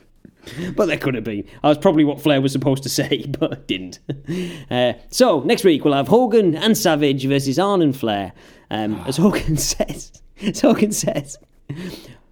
[0.76, 1.44] But there could have been.
[1.64, 3.98] I was probably what Flair was supposed to say, but didn't.
[4.70, 8.32] Uh, so, next week we'll have Hogan and Savage versus Arn and Flair.
[8.70, 11.38] Um, as Hogan says, as Hogan says,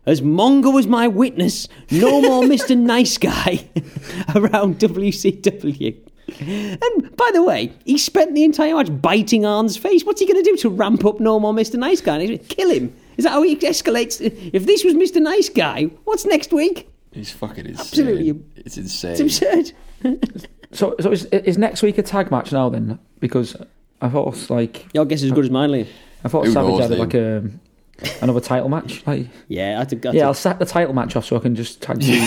[0.07, 2.77] as Mongo was my witness, no more Mr.
[2.77, 3.69] Nice Guy
[4.35, 5.97] around WCW.
[6.41, 10.05] And by the way, he spent the entire match biting Arn's face.
[10.05, 11.75] What's he going to do to ramp up no more Mr.
[11.75, 12.37] Nice Guy?
[12.49, 12.95] Kill him.
[13.17, 14.21] Is that how he escalates?
[14.53, 15.21] If this was Mr.
[15.21, 16.89] Nice Guy, what's next week?
[17.13, 17.81] He's fucking insane.
[17.81, 18.43] Absolutely.
[18.57, 19.13] It's insane.
[19.13, 19.73] It's absurd.
[20.73, 22.99] So, so is, is next week a tag match now then?
[23.21, 23.55] Because
[24.01, 25.87] I thought it was like Your guess is as good as mine, Liam.
[26.25, 26.99] I thought Who Savage knows, had Liam?
[26.99, 27.51] like a
[28.21, 29.03] another title match.
[29.07, 30.05] Like, Yeah, I think.
[30.07, 32.23] I yeah, think- I'll set the title match off so I can just tag team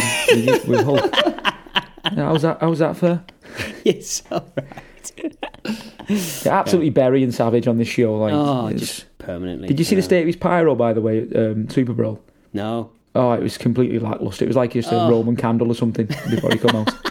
[0.67, 1.01] with, Hulk.
[2.13, 2.59] Yeah, how's that?
[2.61, 3.21] How's that for?
[3.83, 5.35] It's all right.
[6.07, 8.15] Yeah, absolutely burying Savage on this show.
[8.17, 9.67] Like, Oh, just permanently.
[9.67, 11.27] did you see the state of his pyro by the way?
[11.35, 12.21] Um, Super Brawl.
[12.53, 12.91] No.
[13.13, 14.45] Oh, it was completely lackluster.
[14.45, 15.09] It was like just a Oh.
[15.09, 16.93] Roman candle or something before he come out.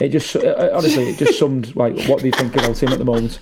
[0.00, 3.04] It just uh, honestly, it just summed like what they think about him at the
[3.04, 3.38] moment.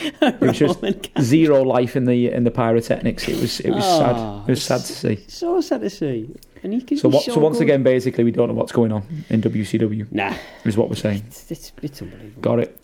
[0.00, 0.80] It was just
[1.20, 3.28] zero life in the in the pyrotechnics.
[3.28, 4.48] It was it was Oh, sad.
[4.48, 5.24] It was sad to see.
[5.28, 6.30] So sad to see.
[6.62, 7.24] And he can So be what?
[7.24, 7.64] So once good.
[7.64, 10.10] again, basically, we don't know what's going on in WCW.
[10.12, 10.34] Nah,
[10.64, 11.22] Is what we're saying.
[11.26, 12.42] it's, it's, it's unbelievable.
[12.42, 12.80] Got it.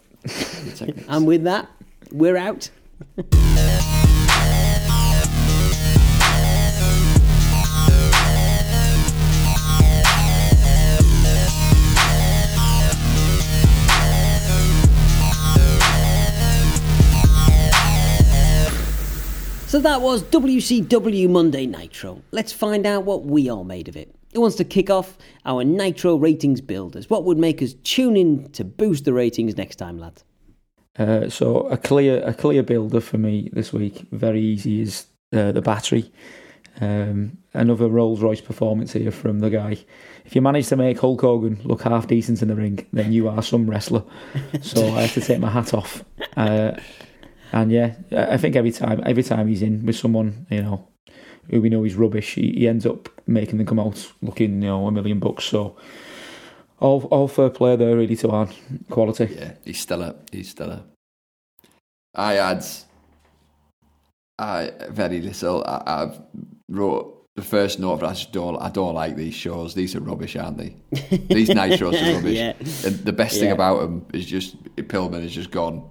[1.09, 1.69] And with that,
[2.13, 2.71] we're out.
[19.75, 22.23] So that was WCW Monday Nitro.
[22.31, 24.15] Let's find out what we are made of it.
[24.33, 27.11] It wants to kick off our Nitro ratings builders?
[27.11, 30.23] What would make us tune in to boost the ratings next time, lads?
[30.97, 34.07] Uh, so a clear a clear builder for me this week.
[34.13, 36.13] Very easy is uh, the battery.
[36.81, 39.77] Um, another Rolls Royce performance here from the guy.
[40.25, 43.29] If you manage to make Hulk Hogan look half decent in the ring, then you
[43.29, 44.05] are some wrestler.
[44.63, 46.05] So I have to take my hat off.
[46.37, 46.73] Uh,
[47.55, 50.79] and yeah, I I think every time every time he's in with someone, you know,
[51.51, 54.69] who we know is rubbish, he, he ends up making them come out looking, you
[54.69, 55.45] know, a million bucks.
[55.45, 55.77] So
[56.81, 58.51] all all fair play there, really to add
[58.91, 59.27] quality.
[59.35, 60.15] Yeah, he's stellar.
[60.33, 60.83] He's stellar.
[62.15, 62.65] I had
[64.39, 65.63] I very little.
[65.67, 66.19] I, I
[66.69, 68.57] wrote the first note, but I just don't.
[68.61, 69.75] I don't like these shows.
[69.75, 70.77] These are rubbish, aren't they?
[71.29, 72.39] These nitros are rubbish.
[72.39, 72.53] Yeah.
[72.87, 73.55] And the best thing Yeah.
[73.55, 75.83] about them is just Pillman is just gone.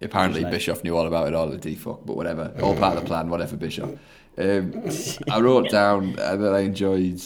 [0.00, 1.48] Apparently, like- Bischoff knew all about it all.
[1.48, 2.52] The fuck, but whatever.
[2.62, 3.28] All part of the plan.
[3.30, 3.90] Whatever, Bischoff.
[4.36, 4.84] Um,
[5.30, 7.20] I wrote down that I enjoyed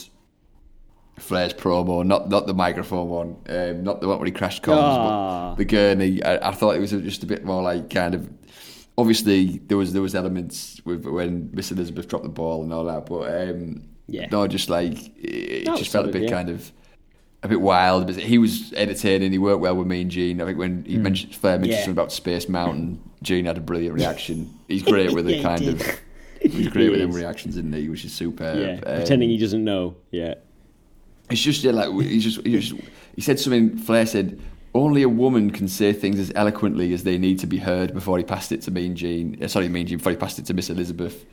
[1.19, 4.79] Flair's promo, not not the microphone one, um, not the one where he crashed comms,
[4.81, 5.51] Ah.
[5.51, 6.23] but the gurney.
[6.23, 8.29] I, I thought it was just a bit more like kind of.
[8.97, 12.85] Obviously, there was there was elements with when Miss Elizabeth dropped the ball and all
[12.85, 14.27] that, but um, Yeah.
[14.31, 16.31] no, just like it, it just felt a bit yeah.
[16.31, 16.73] kind of
[17.43, 18.07] a bit wild.
[18.07, 19.33] But he was entertaining.
[19.33, 20.41] He worked well with Mean Gene.
[20.41, 21.73] I think when he mentioned Flair mentioned.
[21.73, 21.79] Yeah.
[21.81, 24.53] something about Space Mountain, Gene had a brilliant reaction.
[24.69, 25.83] He's great with Yeah, the kind of.
[26.41, 27.89] He's great He with them reactions, isn't he?
[27.89, 28.59] Which is superb.
[28.59, 29.97] Yeah, Um, pretending he doesn't know.
[30.11, 30.35] Yeah.
[31.31, 32.75] it's just yeah, like he just he just
[33.15, 33.77] he said something.
[33.79, 34.41] Flair said,
[34.75, 38.19] "Only a woman can say things as eloquently as they need to be heard." Before
[38.19, 39.99] he passed it to Mean Gene, uh, sorry, Mean Gene.
[39.99, 41.25] Before he passed it to Miss Elizabeth.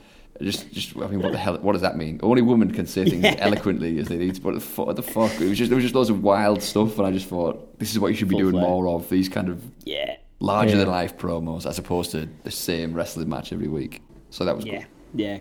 [0.41, 1.57] Just, just I mean, what the hell?
[1.57, 2.19] What does that mean?
[2.23, 4.41] Only women can say things as eloquently as they need to.
[4.41, 5.31] What the, what the fuck?
[5.41, 7.91] It was just there was just loads of wild stuff, and I just thought this
[7.91, 8.63] is what you should be Full doing Flair.
[8.67, 9.09] more of.
[9.09, 10.15] These kind of Yeah.
[10.39, 10.77] larger Yeah.
[10.77, 14.01] than life promos, as opposed to the same wrestling match every week.
[14.29, 14.77] So that was Yeah.
[14.79, 14.87] good.
[15.15, 15.39] Yeah.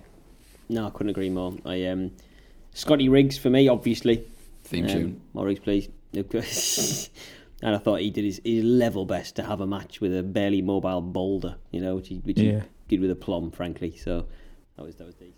[0.68, 1.54] No, I couldn't agree more.
[1.64, 2.10] I um,
[2.74, 4.24] Scotty Riggs for me, obviously.
[4.64, 5.20] Theme Um, tune.
[5.32, 5.88] More Riggs, please.
[7.62, 10.22] and I thought he did his, his level best to have a match with a
[10.22, 12.62] barely mobile boulder, you know, which he, which Yeah.
[12.88, 13.94] he did with a plum, frankly.
[13.96, 14.26] So
[14.78, 15.34] that was that was decent.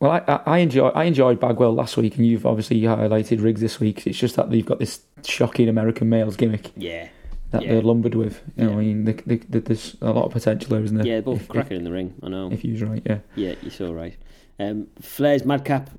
[0.00, 3.60] Well, I, I, I enjoy I enjoyed Bagwell last week, and you've obviously highlighted Riggs
[3.60, 4.06] this week.
[4.06, 7.08] It's just that they've got this shocking American males gimmick Yeah.
[7.52, 7.72] that Yeah.
[7.74, 8.42] they're lumbered with.
[8.56, 8.76] You know, Yeah.
[8.76, 11.06] I mean, they, they, there's a lot of potential there, isn't there?
[11.06, 12.14] Yeah, both if, cracking in the ring.
[12.22, 12.46] I know.
[12.48, 13.18] If, if he was right, yeah.
[13.36, 14.16] Yeah, you're so right.
[14.58, 15.90] Um, Flair's Madcap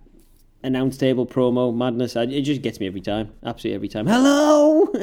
[0.64, 2.16] announce table promo madness.
[2.16, 3.32] I, it just gets me every time.
[3.44, 4.08] Absolutely every time.
[4.08, 4.88] Hello.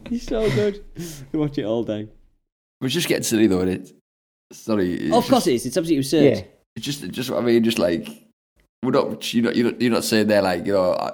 [0.08, 0.84] He's so good.
[1.32, 2.08] You watch it all day.
[2.80, 3.92] We're just getting silly though, isn't it?
[4.52, 4.94] Sorry.
[4.94, 5.66] it's of course just- it is.
[5.66, 6.36] It's absolutely absurd.
[6.38, 6.42] Yeah.
[6.76, 7.30] It's just, it's just.
[7.30, 8.08] I mean, just like
[8.82, 9.32] we're not.
[9.34, 10.92] You know, you're not, you're not saying there like you know.
[10.94, 11.12] I,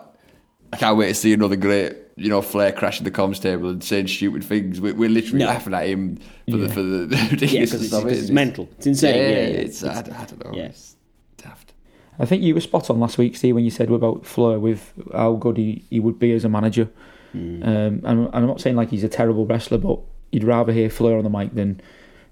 [0.73, 3.83] I can't wait to see another great, you know, Flair crashing the comms table and
[3.83, 4.81] saying stupid things.
[4.81, 5.47] We're, we're literally No.
[5.47, 6.19] laughing at him
[6.51, 8.19] for the for the, the Yeah, ridiculousness because it's, of it.
[8.19, 8.69] it's mental.
[8.77, 9.15] It's insane.
[9.15, 9.45] Yeah, Yeah, yeah.
[9.61, 10.51] it's, I, I don't know.
[10.53, 10.65] Yeah.
[10.65, 10.97] It's
[11.37, 11.73] daft.
[12.19, 14.93] I think you were spot on last week, Steve, when you said about Flair with
[15.15, 16.91] how good he, he would be as a manager.
[17.33, 17.63] Hmm.
[17.63, 20.01] Um, and I'm not saying like he's a terrible wrestler, but
[20.33, 21.81] you'd rather hear Flair on the mic than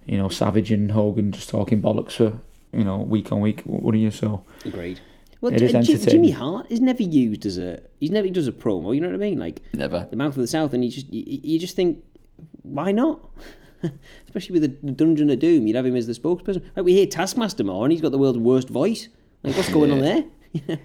[0.06, 2.38] you know Savage and Hogan just talking bollocks for
[2.72, 4.10] you know week on week, wouldn't you?
[4.10, 5.00] So Agreed.
[5.40, 6.10] Well, It is J- J- entertaining.
[6.10, 7.82] Jimmy Hart is never used as a.
[8.00, 8.94] He's never he does a promo.
[8.94, 9.38] You know what I mean?
[9.38, 10.06] Like Never.
[10.10, 12.02] the mouth of the south, and you just you, you just think,
[12.62, 13.20] why not?
[14.24, 16.62] Especially with the, the Dungeon of Doom, you'd have him as the spokesperson.
[16.74, 19.08] Like we hear Taskmaster more, and he's got the world's worst voice.
[19.42, 20.24] Like what's going on there?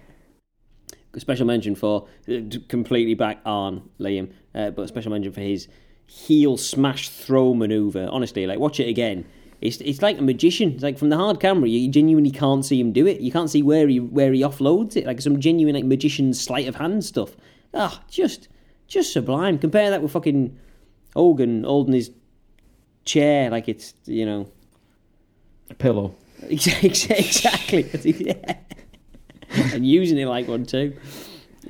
[1.18, 5.68] Special mention for uh, completely back on Liam, uh, but special mention for his
[6.10, 8.10] heel smash throw maneuver.
[8.12, 9.26] Honestly, like watch it again.
[9.62, 10.72] It's it's like a magician.
[10.72, 13.20] It's like from the hard camera, you genuinely can't see him do it.
[13.22, 15.06] You can't see where he where he offloads it.
[15.06, 17.36] Like some genuine like magician sleight of hand stuff.
[17.74, 18.48] Ah, just
[18.88, 19.60] just sublime.
[19.60, 20.58] Compare that with fucking
[21.16, 22.12] Hogan holding his
[23.06, 24.50] chair like it's you know
[25.70, 26.16] a pillow.
[26.50, 28.56] exactly yeah.
[29.74, 30.96] and using it like one too.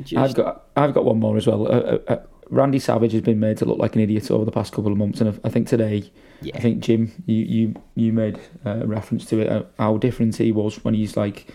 [0.03, 1.67] Just, I've got I've got one more as well.
[1.67, 2.17] Uh, uh, uh,
[2.49, 4.97] Randy Savage has been made to look like an idiot over the past couple of
[4.97, 6.03] months, and I- think today,
[6.41, 6.55] Yeah.
[6.55, 10.51] I think Jim, you you you made a reference to it, uh, how different he
[10.51, 11.47] was when he's like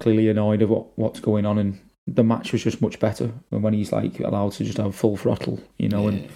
[0.00, 3.62] clearly annoyed of what what's going on, and the match was just much better and
[3.62, 6.28] when he's like allowed to just have full throttle, you know, and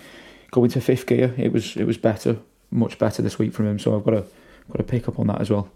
[0.53, 1.35] go into fifth gear.
[1.37, 2.37] It was it was better,
[2.71, 3.79] much better this week from him.
[3.79, 4.25] So I've got to
[4.69, 5.69] got to pick up on that as well.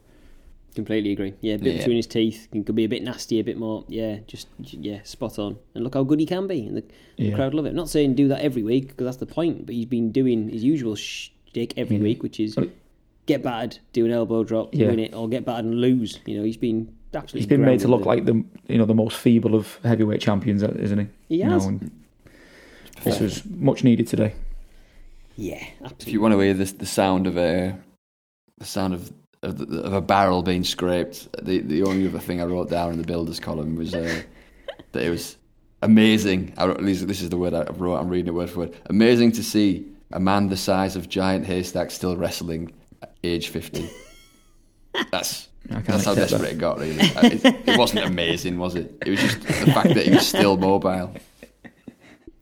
[0.74, 1.34] Completely agree.
[1.40, 1.78] Yeah, a bit Yeah.
[1.78, 2.46] between his teeth.
[2.52, 3.84] He could be a bit nasty, a bit more.
[3.88, 5.56] Yeah, just yeah, spot on.
[5.74, 6.84] And look how good he can be, and the,
[7.18, 7.70] the crowd love it.
[7.70, 9.66] I'm not saying do that every week because that's the point.
[9.66, 12.02] But he's been doing his usual shtick every Yeah.
[12.02, 12.56] week, which is
[13.26, 14.88] get battered, do an elbow drop, Yeah.
[14.88, 16.20] win it, or get battered and lose.
[16.26, 17.40] You know, he's been absolutely.
[17.40, 20.62] He's been made to look like the you know the most feeble of heavyweight champions,
[20.62, 21.04] isn't he?
[21.04, 21.10] it.
[21.28, 21.66] He You know, has.
[21.66, 21.90] Mm.
[23.04, 24.34] this was much needed today.
[25.36, 25.64] yeah,
[25.98, 27.76] If you want to hear the, the sound of a
[28.58, 29.12] the sound of
[29.42, 32.92] of, the, of a barrel being scraped, the the only other thing I wrote down
[32.92, 34.22] in the builders column was uh,
[34.92, 35.36] that it was
[35.82, 36.52] amazing.
[36.56, 37.96] I wrote, at least this is the word I wrote.
[37.96, 38.76] I'm reading it word for word.
[38.86, 42.72] Amazing to see a man the size of giant haystack still wrestling
[43.02, 43.88] at age fifty.
[45.10, 46.52] That's that's how desperate that.
[46.52, 46.78] it got.
[46.78, 48.92] Really, it, it wasn't amazing, was it?
[49.06, 51.14] It was just the fact that he was still mobile.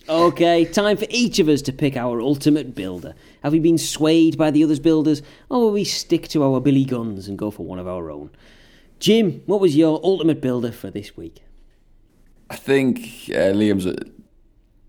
[0.08, 3.14] Okay, time for each of us to pick our ultimate builder.
[3.42, 6.86] Have we been swayed by the others' builders, or will we stick to our Billy
[6.86, 8.30] Guns and go for one of our own?
[9.00, 11.42] Jim, what was your ultimate builder for this week?
[12.48, 12.98] I think
[13.28, 13.84] uh, Liam's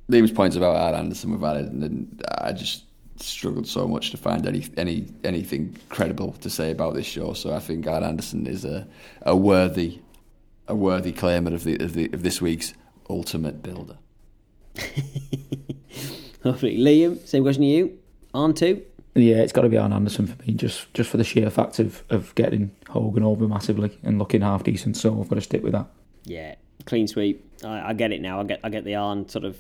[0.10, 2.86] Liam's points about Arn Anderson were valid, and I just
[3.18, 7.34] struggled so much to find any any anything credible to say about this show.
[7.34, 8.88] So I think Arn Anderson is a
[9.24, 10.00] a worthy
[10.70, 12.74] a worthy claimant of the of, the, of this week's
[13.10, 13.98] ultimate builder.
[16.44, 16.78] Lovely.
[16.78, 18.00] Liam, same question to you.
[18.34, 18.84] On two?
[19.16, 21.80] Yeah, it's got to be Arn Anderson for me, just just for the sheer fact
[21.80, 24.98] of, of getting Hogan over massively and looking half decent.
[24.98, 25.88] So I've got to stick with that.
[26.24, 26.56] Yeah,
[26.86, 27.44] clean sweep.
[27.66, 28.40] I, I get it now.
[28.40, 29.58] I get I get the Arn sort of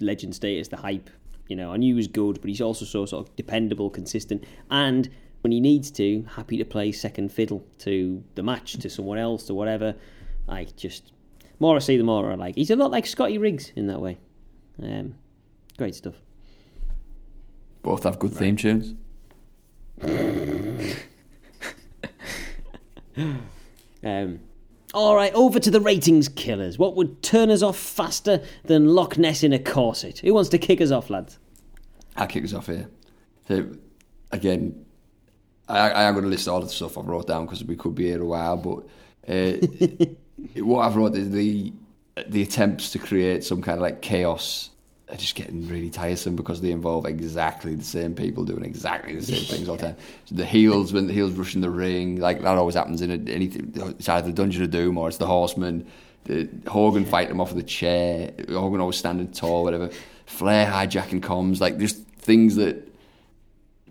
[0.00, 1.10] legend status, the hype.
[1.48, 4.44] You know, I knew he was good, but he's also so sort of dependable, consistent,
[4.70, 5.08] and
[5.42, 9.46] when he needs to, happy to play second fiddle to the match, to someone else,
[9.46, 9.94] to whatever.
[10.48, 11.12] I just
[11.58, 12.56] more I see, the more I like.
[12.56, 14.18] He's a lot like Scotty Riggs in that way.
[14.82, 15.14] Um,
[15.78, 16.14] great stuff.
[17.82, 18.94] Both have good theme tunes.
[24.06, 24.38] Um,
[24.94, 26.78] all right, over to the ratings killers.
[26.78, 30.20] What would turn us off faster than Loch Ness in a corset?
[30.20, 31.38] Who wants to kick us off, lads?
[32.16, 32.88] I'll kick us off here.
[33.48, 33.68] So,
[34.30, 34.86] again,
[35.68, 37.76] I, I am going to list all of the stuff I've wrote down because we
[37.76, 38.56] could be here a while.
[38.56, 38.86] But
[39.28, 39.66] uh,
[40.62, 41.72] what I've wrote is the
[42.28, 44.70] the attempts to create some kind of like chaos
[45.08, 49.22] are just getting really tiresome because they involve exactly the same people doing exactly the
[49.22, 49.96] same things all the time.
[50.24, 53.30] So the heels when the heels rushing the ring, like that always happens in a,
[53.30, 53.72] anything.
[53.98, 55.86] It's either the Dungeon of Doom or it's the Horseman.
[56.24, 58.32] The, Hogan fighting him off with a chair.
[58.48, 59.90] Hogan always standing tall, whatever.
[60.24, 62.92] Flair hijacking comms, like just things that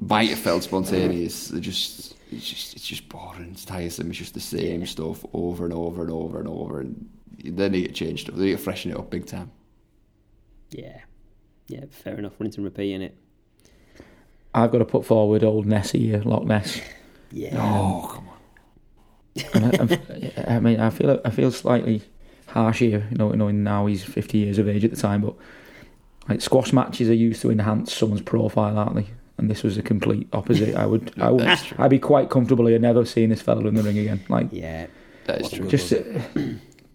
[0.01, 1.47] might have felt spontaneous.
[1.47, 3.51] They're just it's just it's just boring.
[3.51, 4.09] It's tiresome.
[4.09, 6.81] It's just the same stuff over and over and over and over.
[6.81, 7.09] And
[7.43, 8.35] they need to change stuff.
[8.35, 9.51] They need to freshen it up big time.
[10.71, 10.99] Yeah,
[11.67, 12.33] yeah, fair enough.
[12.39, 13.17] Rinse and repeat in it.
[14.53, 16.81] I've got to put forward old Nessie here, Loch Ness.
[17.31, 17.57] Yeah.
[17.59, 19.63] Oh come on!
[19.73, 22.01] I, I'm- mean, I feel I feel slightly
[22.47, 25.33] harsh here, you know, knowing now he's 50 years of age at the time, but
[26.29, 29.07] like squash matches are used to enhance someone's profile, aren't they?
[29.37, 30.75] And this was a complete opposite.
[30.75, 31.45] I would, I would,
[31.77, 34.23] I'd be quite comfortable here, never seeing this fella in the ring again.
[34.29, 34.87] Like, Yeah.
[35.25, 35.67] That is true.
[35.67, 36.03] just, uh,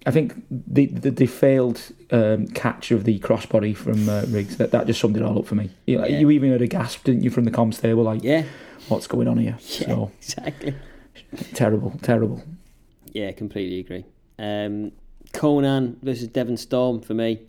[0.07, 1.80] I think the the, the failed
[2.11, 5.46] um, catch of the crossbody from uh, Riggs that that just summed it all up
[5.46, 5.70] for me.
[5.86, 6.18] You, know, Yeah.
[6.20, 8.03] you even heard a gasp, didn't you, from the comms table?
[8.05, 8.44] Like, Yeah.
[8.88, 9.59] what's going on here?
[9.61, 9.86] Yeah.
[9.86, 10.74] So Exactly.
[11.55, 12.42] terrible, terrible.
[13.12, 14.05] Yeah, completely agree.
[14.38, 14.92] Um,
[15.32, 17.40] Konnan versus Devon Storm for me.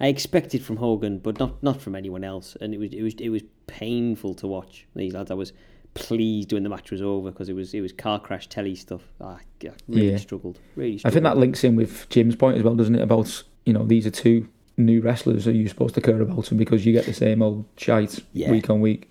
[0.00, 3.14] I expected from Hogan, but not not from anyone else, and it was it was
[3.14, 5.30] it was painful to watch these lads.
[5.30, 5.52] I was
[5.94, 9.02] pleased when the match was over because it was it was car crash telly stuff.
[9.20, 10.16] Ah, I really Yeah.
[10.16, 10.58] struggled.
[10.76, 11.12] Really, struggled.
[11.12, 13.02] I think that links in with Jim's point as well, doesn't it?
[13.02, 15.46] About you know these are two new wrestlers.
[15.46, 18.50] Are you supposed to care about them because you get the same old shite Yeah.
[18.50, 19.10] week on week?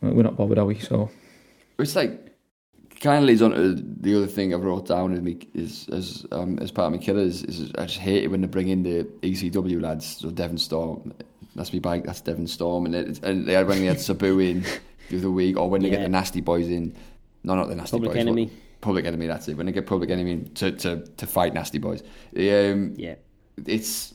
[0.00, 0.78] We're not bothered, are we?
[0.78, 1.10] So
[1.78, 2.28] It's like
[3.00, 6.24] kind of leads on to the other thing I've wrote down in me is as
[6.32, 8.82] um, as part of my killers is I just hate it when they bring in
[8.82, 11.12] the ECW lads, so Devon Storm.
[11.54, 12.04] That's me bike.
[12.04, 14.64] That's Devon Storm, and it, and they had when they had Sabu in
[15.10, 16.94] the week, or when they get the Nasty Boys in.
[17.44, 18.20] No, not the Nasty Public Boys.
[18.20, 18.50] Enemy.
[18.80, 19.26] Public Enemy.
[19.26, 19.56] That's it.
[19.56, 22.02] When they get Public Enemy in to to, to fight Nasty Boys.
[22.36, 23.14] Um, yeah,
[23.66, 24.14] it's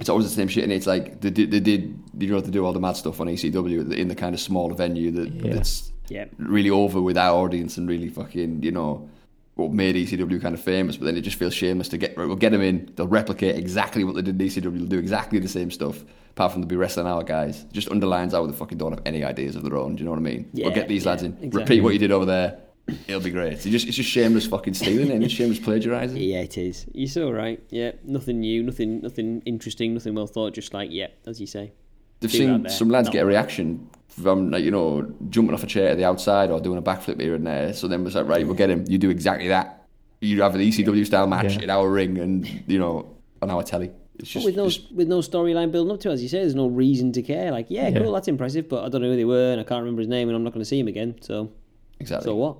[0.00, 2.50] it's always the same shit, and it's like they did they did you know they
[2.50, 5.54] do all the mad stuff on ECW in the kind of smaller venue that Yeah.
[5.54, 9.08] that's yeah, really over with our audience and really fucking you know
[9.54, 10.96] what made ECW kind of famous.
[10.96, 12.90] But then it just feels shameless to get we'll get them in.
[12.96, 14.78] They'll replicate exactly what they did in ECW.
[14.78, 16.02] They'll do exactly the same stuff.
[16.30, 19.24] Apart from they'll be wrestling our guys, just underlines how they fucking don't have any
[19.24, 19.96] ideas of their own.
[19.96, 20.48] Do you know what I mean?
[20.52, 21.32] Yeah, we'll get these yeah, lads in.
[21.42, 21.60] exactly.
[21.60, 22.60] Repeat what you did over there.
[23.06, 23.52] It'll be great.
[23.52, 26.16] It's just, it's just shameless fucking stealing and it's shameless plagiarising.
[26.16, 26.86] Yeah, it is.
[26.92, 27.62] You're so right.
[27.70, 30.54] Yeah, nothing new, nothing, nothing interesting, nothing well thought.
[30.54, 31.72] Just like, yeah, as you say.
[32.20, 35.66] They've seen some lads Not get a reaction from, like, you know, jumping off a
[35.66, 37.72] chair to the outside or doing a backflip here and there.
[37.72, 38.84] So then it's like, right, we'll get him.
[38.88, 39.86] You do exactly that.
[40.20, 41.62] You have an ECW style match Yeah.
[41.62, 43.90] in our ring and, you know, on our telly.
[44.20, 46.38] It's just, with no just- with no storyline building up to, it, as you say,
[46.40, 47.50] there's no reason to care.
[47.50, 48.00] Like, yeah, Yeah.
[48.00, 50.08] cool, that's impressive, but I don't know who they were, and I can't remember his
[50.08, 51.16] name, and I'm not going to see him again.
[51.20, 51.50] So,
[51.98, 52.26] exactly.
[52.26, 52.56] so what?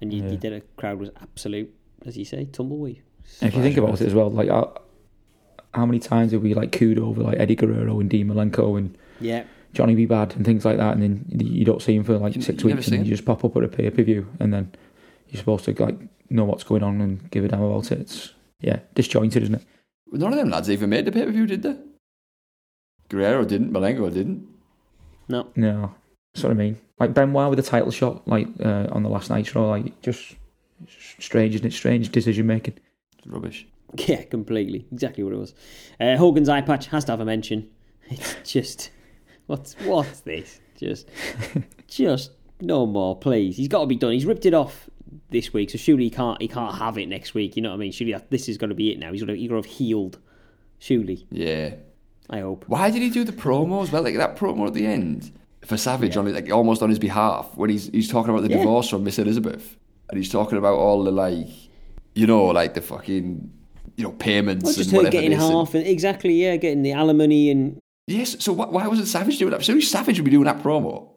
[0.00, 0.30] And you, Yeah.
[0.30, 1.72] you did a crowd was absolute,
[2.06, 3.00] as you say, tumbleweed.
[3.40, 4.74] And if you think about it as well, like how,
[5.74, 8.96] how many times have we like cooed over like Eddie Guerrero and Dean Malenko and
[9.20, 10.06] Yeah, Johnny B.
[10.06, 12.62] Badd and things like that, and then you don't see him for like You- six
[12.62, 14.72] you weeks, and then you just pop up at a pay per view, and then
[15.30, 18.00] you're supposed to like know what's going on and give a damn about it.
[18.00, 19.62] It's yeah, disjointed, isn't it?
[20.12, 21.76] None of them lads even made the pay per view, did they?
[23.08, 24.46] Guerrero didn't, Malenko didn't.
[25.28, 25.94] no, No,
[26.32, 26.78] that's what I mean.
[26.98, 30.36] Like Benoit with the title shot, like uh, on the last night show, like just
[31.18, 31.72] strange, isn't it?
[31.72, 32.74] Strange decision making.
[33.18, 33.66] It's rubbish.
[33.96, 35.54] yeah, completely, exactly what it was.
[36.00, 37.68] Uh, Hogan's eye patch has to have a mention.
[38.10, 38.90] It's just,
[39.46, 40.60] what's what's this?
[40.76, 41.08] Just,
[41.86, 43.56] just no more, please.
[43.56, 44.12] He's got to be done.
[44.12, 44.90] He's ripped it off
[45.30, 47.56] this week, so surely he can't he can't have it next week.
[47.56, 47.92] You know what I mean?
[47.92, 49.12] Surely that, this is going to be it now.
[49.12, 50.18] He's going to he's going to have healed.
[50.78, 51.74] Surely, Yeah.
[52.30, 52.64] I hope.
[52.66, 54.02] Why did he do the promo as well?
[54.02, 55.30] Like that promo at the end
[55.64, 58.58] for Savage on like almost on his behalf when he's he's talking about the Yeah.
[58.58, 59.76] divorce from Miss Elizabeth
[60.08, 61.46] and he's talking about all the like
[62.14, 63.50] you know like the fucking
[63.96, 66.92] you know payments Well, just and her whatever getting half, and, exactly, yeah, getting the
[66.92, 68.36] alimony and yes.
[68.42, 69.62] So why, why wasn't Savage doing that?
[69.62, 71.10] So Savage would be doing that promo.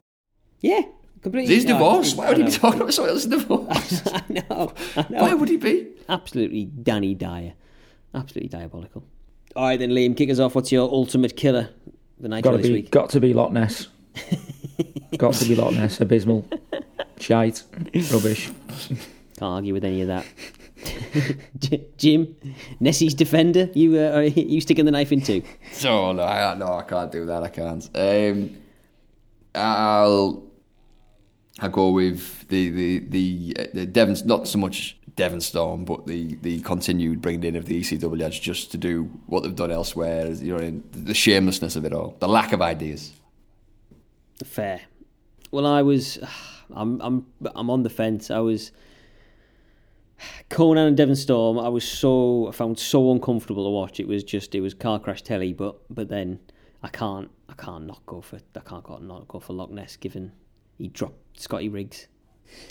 [0.60, 0.82] yeah,
[1.26, 1.54] completely.
[1.56, 2.14] His no, divorce.
[2.14, 4.02] Why would he be talking about someone else's divorce?
[4.12, 5.22] I know, I know.
[5.22, 5.88] Why would he be?
[6.08, 7.54] Absolutely Danny Dyer.
[8.14, 9.02] Absolutely diabolical.
[9.56, 10.54] All right, then, Liam, kick us off.
[10.54, 11.70] What's your ultimate killer
[12.20, 12.90] the night Got to this be, week?
[12.90, 13.88] got to be Loch Ness.
[15.18, 16.00] got to be Loch Ness.
[16.00, 16.46] Abysmal,
[17.18, 17.64] shite,
[18.12, 18.50] rubbish.
[18.78, 20.26] Can't argue with any of that.
[21.98, 22.36] Jim,
[22.78, 23.68] Nessie's defender.
[23.74, 25.42] You uh, are you sticking the knife in too?
[25.72, 27.42] So no, I, no, I can't do that.
[27.42, 27.90] I can't.
[27.94, 28.56] Um,
[29.54, 30.45] I'll
[31.60, 36.34] I'll go with the the the, the Devon's not so much Devon Storm, but the
[36.42, 40.26] the continued bringing in of the ECW lads just to do what they've done elsewhere.
[40.26, 43.12] You know, the shamelessness of it all, the lack of ideas.
[44.44, 44.82] Fair.
[45.50, 46.18] Well, I was.
[46.74, 48.30] I'm I'm I'm on the fence.
[48.30, 48.72] I was.
[50.50, 51.58] Konnan and Devon Storm.
[51.58, 53.98] I was so I found so uncomfortable to watch.
[53.98, 55.54] It was just it was car crash telly.
[55.54, 56.40] But but then
[56.82, 60.32] I can't I can't not go for I can't not go for Loch Ness given
[60.78, 62.06] he dropped Scotty Riggs,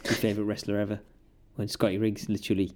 [0.03, 0.99] my favourite wrestler ever.
[1.55, 2.73] When Scotty Riggs literally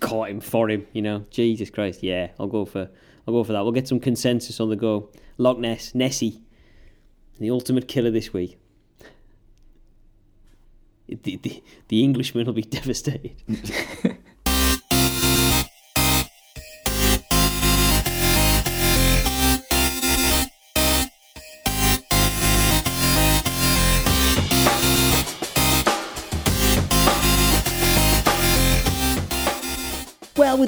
[0.00, 1.26] caught him for him, you know.
[1.30, 2.90] Jesus Christ, yeah, I'll go for
[3.26, 3.62] I'll go for that.
[3.62, 5.10] We'll get some consensus on the go.
[5.38, 6.42] Loch Ness, Nessie,
[7.38, 8.58] the ultimate killer this week.
[11.08, 13.34] The, the, the Englishman will be devastated.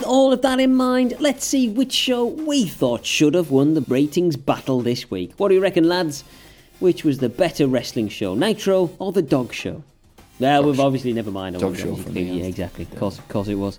[0.07, 3.83] all of that in mind, let's see which show we thought should have won the
[3.83, 5.33] ratings battle this week.
[5.37, 6.25] What do you reckon, lads?
[6.79, 9.83] Which was the better wrestling show, Nitro or the Dog Show?
[10.39, 11.57] Well, we've obviously never mind.
[11.57, 12.45] I Dog Show for me, Yeah, yeah.
[12.45, 12.85] exactly.
[12.85, 13.79] Course, of course it was.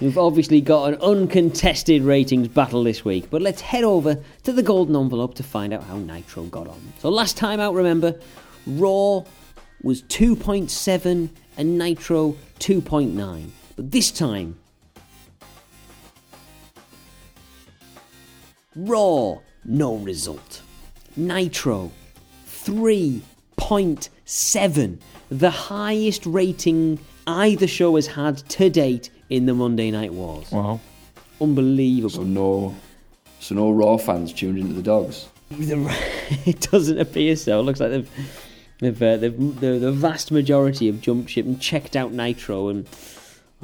[0.00, 4.62] We've obviously got an uncontested ratings battle this week, but let's head over to the
[4.62, 6.80] golden envelope to find out how Nitro got on.
[6.98, 8.18] So last time out, remember,
[8.66, 9.22] Raw
[9.84, 13.50] was 2.7 and Nitro 2.9.
[13.76, 14.58] But this time,
[18.76, 20.62] Raw, no result.
[21.16, 21.90] Nitro,
[22.46, 24.98] 3.7.
[25.30, 30.50] The highest rating either show has had to date in the Monday Night Wars.
[30.50, 30.80] Wow.
[31.40, 32.10] Unbelievable.
[32.10, 32.74] So no,
[33.40, 35.28] so no Raw fans tuned into the dogs.
[36.46, 37.60] It doesn't appear so.
[37.60, 38.10] It looks like they've,
[38.80, 42.86] they've, uh, they've the, the vast majority have jumped ship and checked out Nitro, and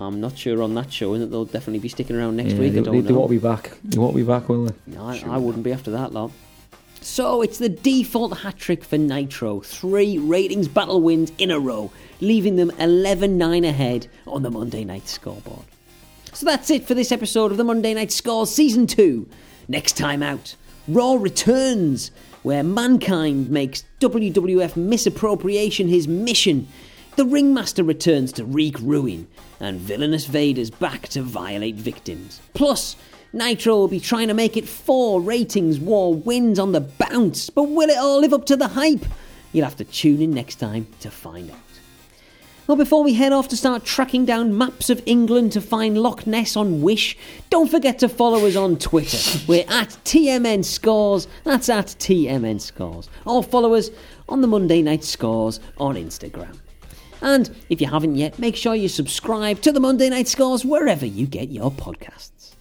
[0.03, 2.61] I'm not sure on that show, and that they'll definitely be sticking around next Yeah,
[2.61, 2.73] week.
[2.73, 3.09] they, I don't they, know.
[3.09, 3.71] they won't be back.
[3.85, 4.75] They won't be back, will they?
[4.87, 6.31] No, I, I wouldn't be after that lot.
[7.03, 9.61] So it's the default hat trick for Nitro.
[9.61, 11.91] Three ratings battle wins in a row,
[12.21, 15.65] leaving them 11 9 ahead on the Monday night scoreboard.
[16.33, 19.27] So that's it for this episode of the Monday Night Scores Season 2.
[19.69, 20.55] Next time out,
[20.87, 22.11] Raw returns,
[22.43, 26.69] where Mankind makes WWF misappropriation his mission.
[27.17, 29.27] The Ringmaster returns to wreak ruin,
[29.59, 32.41] and villainous Vader's back to violate victims.
[32.55, 32.97] Plus,
[33.33, 37.65] Nitro will be trying to make it four ratings war wins on the bounce, but
[37.65, 39.05] will it all live up to the hype?
[39.53, 41.59] You'll have to tune in next time to find out.
[42.67, 46.25] Well, before we head off to start tracking down maps of England to find Loch
[46.25, 47.19] Ness on Wish,
[47.51, 49.19] don't forget to follow us on Twitter.
[49.49, 51.27] We're at TMN Scores.
[51.43, 53.11] That's at TMN Scores.
[53.27, 53.91] Or follow us
[54.29, 56.59] on the Monday Night Scores on Instagram.
[57.23, 61.05] And if you haven't yet, make sure you subscribe to the Monday Night Scores wherever
[61.07, 62.55] you get your podcasts.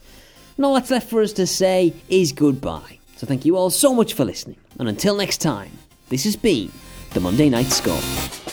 [0.57, 2.99] And all that's left for us to say is goodbye.
[3.15, 4.57] So thank you all so much for listening.
[4.77, 5.71] And until next time,
[6.09, 6.71] this has been
[7.11, 8.48] the Monday Night Score.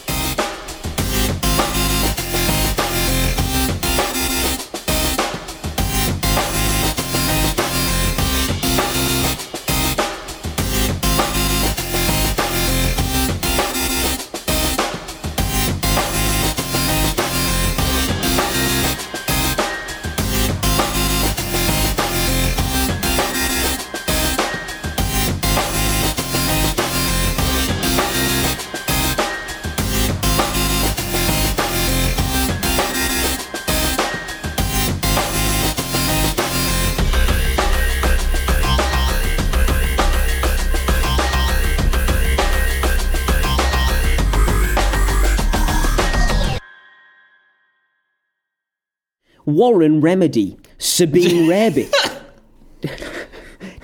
[49.56, 51.90] Warren Remedy, Sabine Rarebit,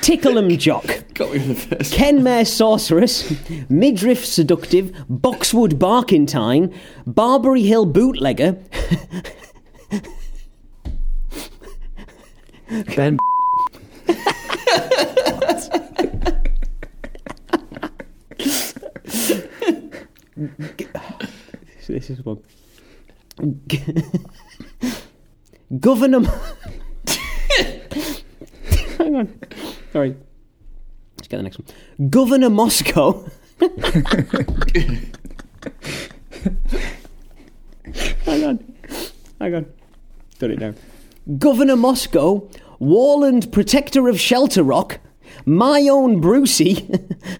[0.03, 1.95] Ticklem Jock, Got me in the first.
[1.95, 3.31] Kenmare Sorceress,
[3.71, 6.75] Midkiff Seductive, Boxwood Barkentine,
[7.07, 8.59] Barbary Hill Bootlegger,
[12.95, 13.19] Ben.
[21.87, 22.43] this is one.
[25.79, 26.21] Governor.
[28.99, 29.39] Hang on.
[29.93, 30.17] Sorry.
[31.17, 32.11] Let's get the next one.
[32.11, 33.29] Governor Moscow.
[38.25, 38.75] Hang on.
[39.41, 39.67] Hang on.
[40.39, 40.75] Done it now.
[41.39, 42.49] Governor Moscow,
[42.81, 44.99] Warland Protector of Shelter Rock,
[45.47, 46.89] My Own Brucie,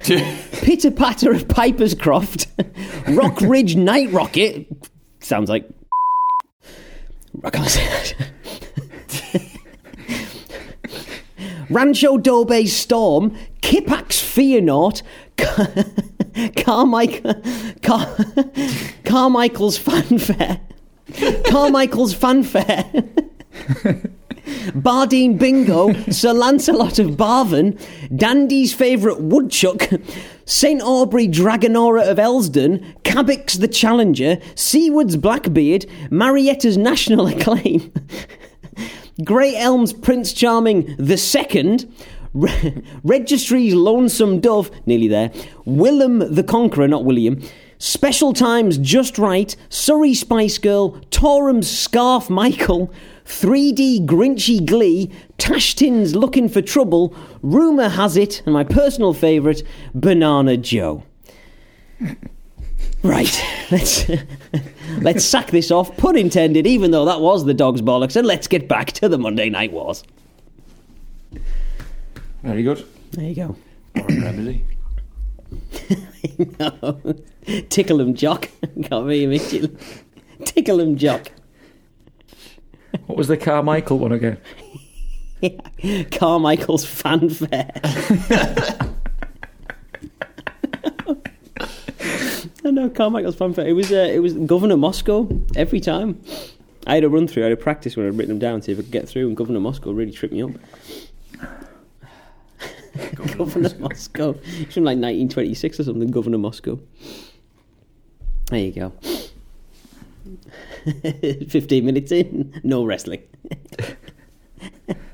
[0.63, 2.47] Pitter Patter of Piper's Croft,
[3.09, 4.67] Rock Ridge Night Rocket.
[5.21, 5.69] Sounds like.
[7.45, 8.15] I can't say that.
[11.71, 15.03] Rancho Dobe's Storm, Kippax Fearnought,
[16.57, 17.35] Carmichael,
[17.83, 18.15] Car,
[19.05, 20.61] Carmichael's Fanfare,
[21.47, 22.85] Carmichael's Fanfare,
[24.45, 27.79] Bardene Bingo, Sir Lancelot of Barvan,
[28.15, 29.89] Dandy's favourite Woodchuck,
[30.45, 37.93] St Aubrey Dragonora of Elsdon, Kabiks the Challenger, Seaward's Blackbeard, Marjetta's National Acclaim,
[39.25, 41.93] Grey Elm's Prince Charming the Second,
[42.35, 45.29] Re- Registry's Lonesome Dove, nearly there,
[45.67, 47.41] Willum the Conqueror, not William,
[47.79, 52.93] Special Times Just Right, Surrey Spice Girl, Torum's Scarf Michael,
[53.25, 59.63] 3D Grinchy Glee, Tashtin's Looking for Trouble, Rumour Has It, and my personal favourite,
[59.95, 61.05] Banana Joe.
[63.03, 64.09] Right, let's
[65.01, 68.47] let's sack this off, pun intended, even though that was the dog's bollocks, and let's
[68.47, 70.05] get back to the Monday Night Wars.
[72.43, 72.87] Very good.
[73.13, 73.57] There you go.
[73.97, 74.65] Remedy.
[76.61, 77.15] no.
[77.69, 78.49] Tickle him, Jock.
[78.85, 79.77] Can't be immediately.
[80.45, 81.31] Tickle him, Jock.
[83.07, 84.39] What was the Carmichael one again?
[85.41, 86.03] yeah.
[86.11, 87.73] Carmichael's fanfare.
[92.65, 93.67] I know Carmichael's fanfare.
[93.67, 96.23] It was uh, it was Governor Moscow every time.
[96.87, 97.43] I had a run through.
[97.43, 99.09] I had a practice when I'd written them down to see if I could get
[99.09, 99.29] through.
[99.29, 100.51] And Governor Moscow really tripped me up.
[103.37, 104.37] Governor Moscow.
[104.45, 106.11] It's from like 1926 or something.
[106.11, 106.79] Governor Moscow.
[108.47, 108.93] There you go.
[111.49, 113.23] 15 minutes in, no wrestling.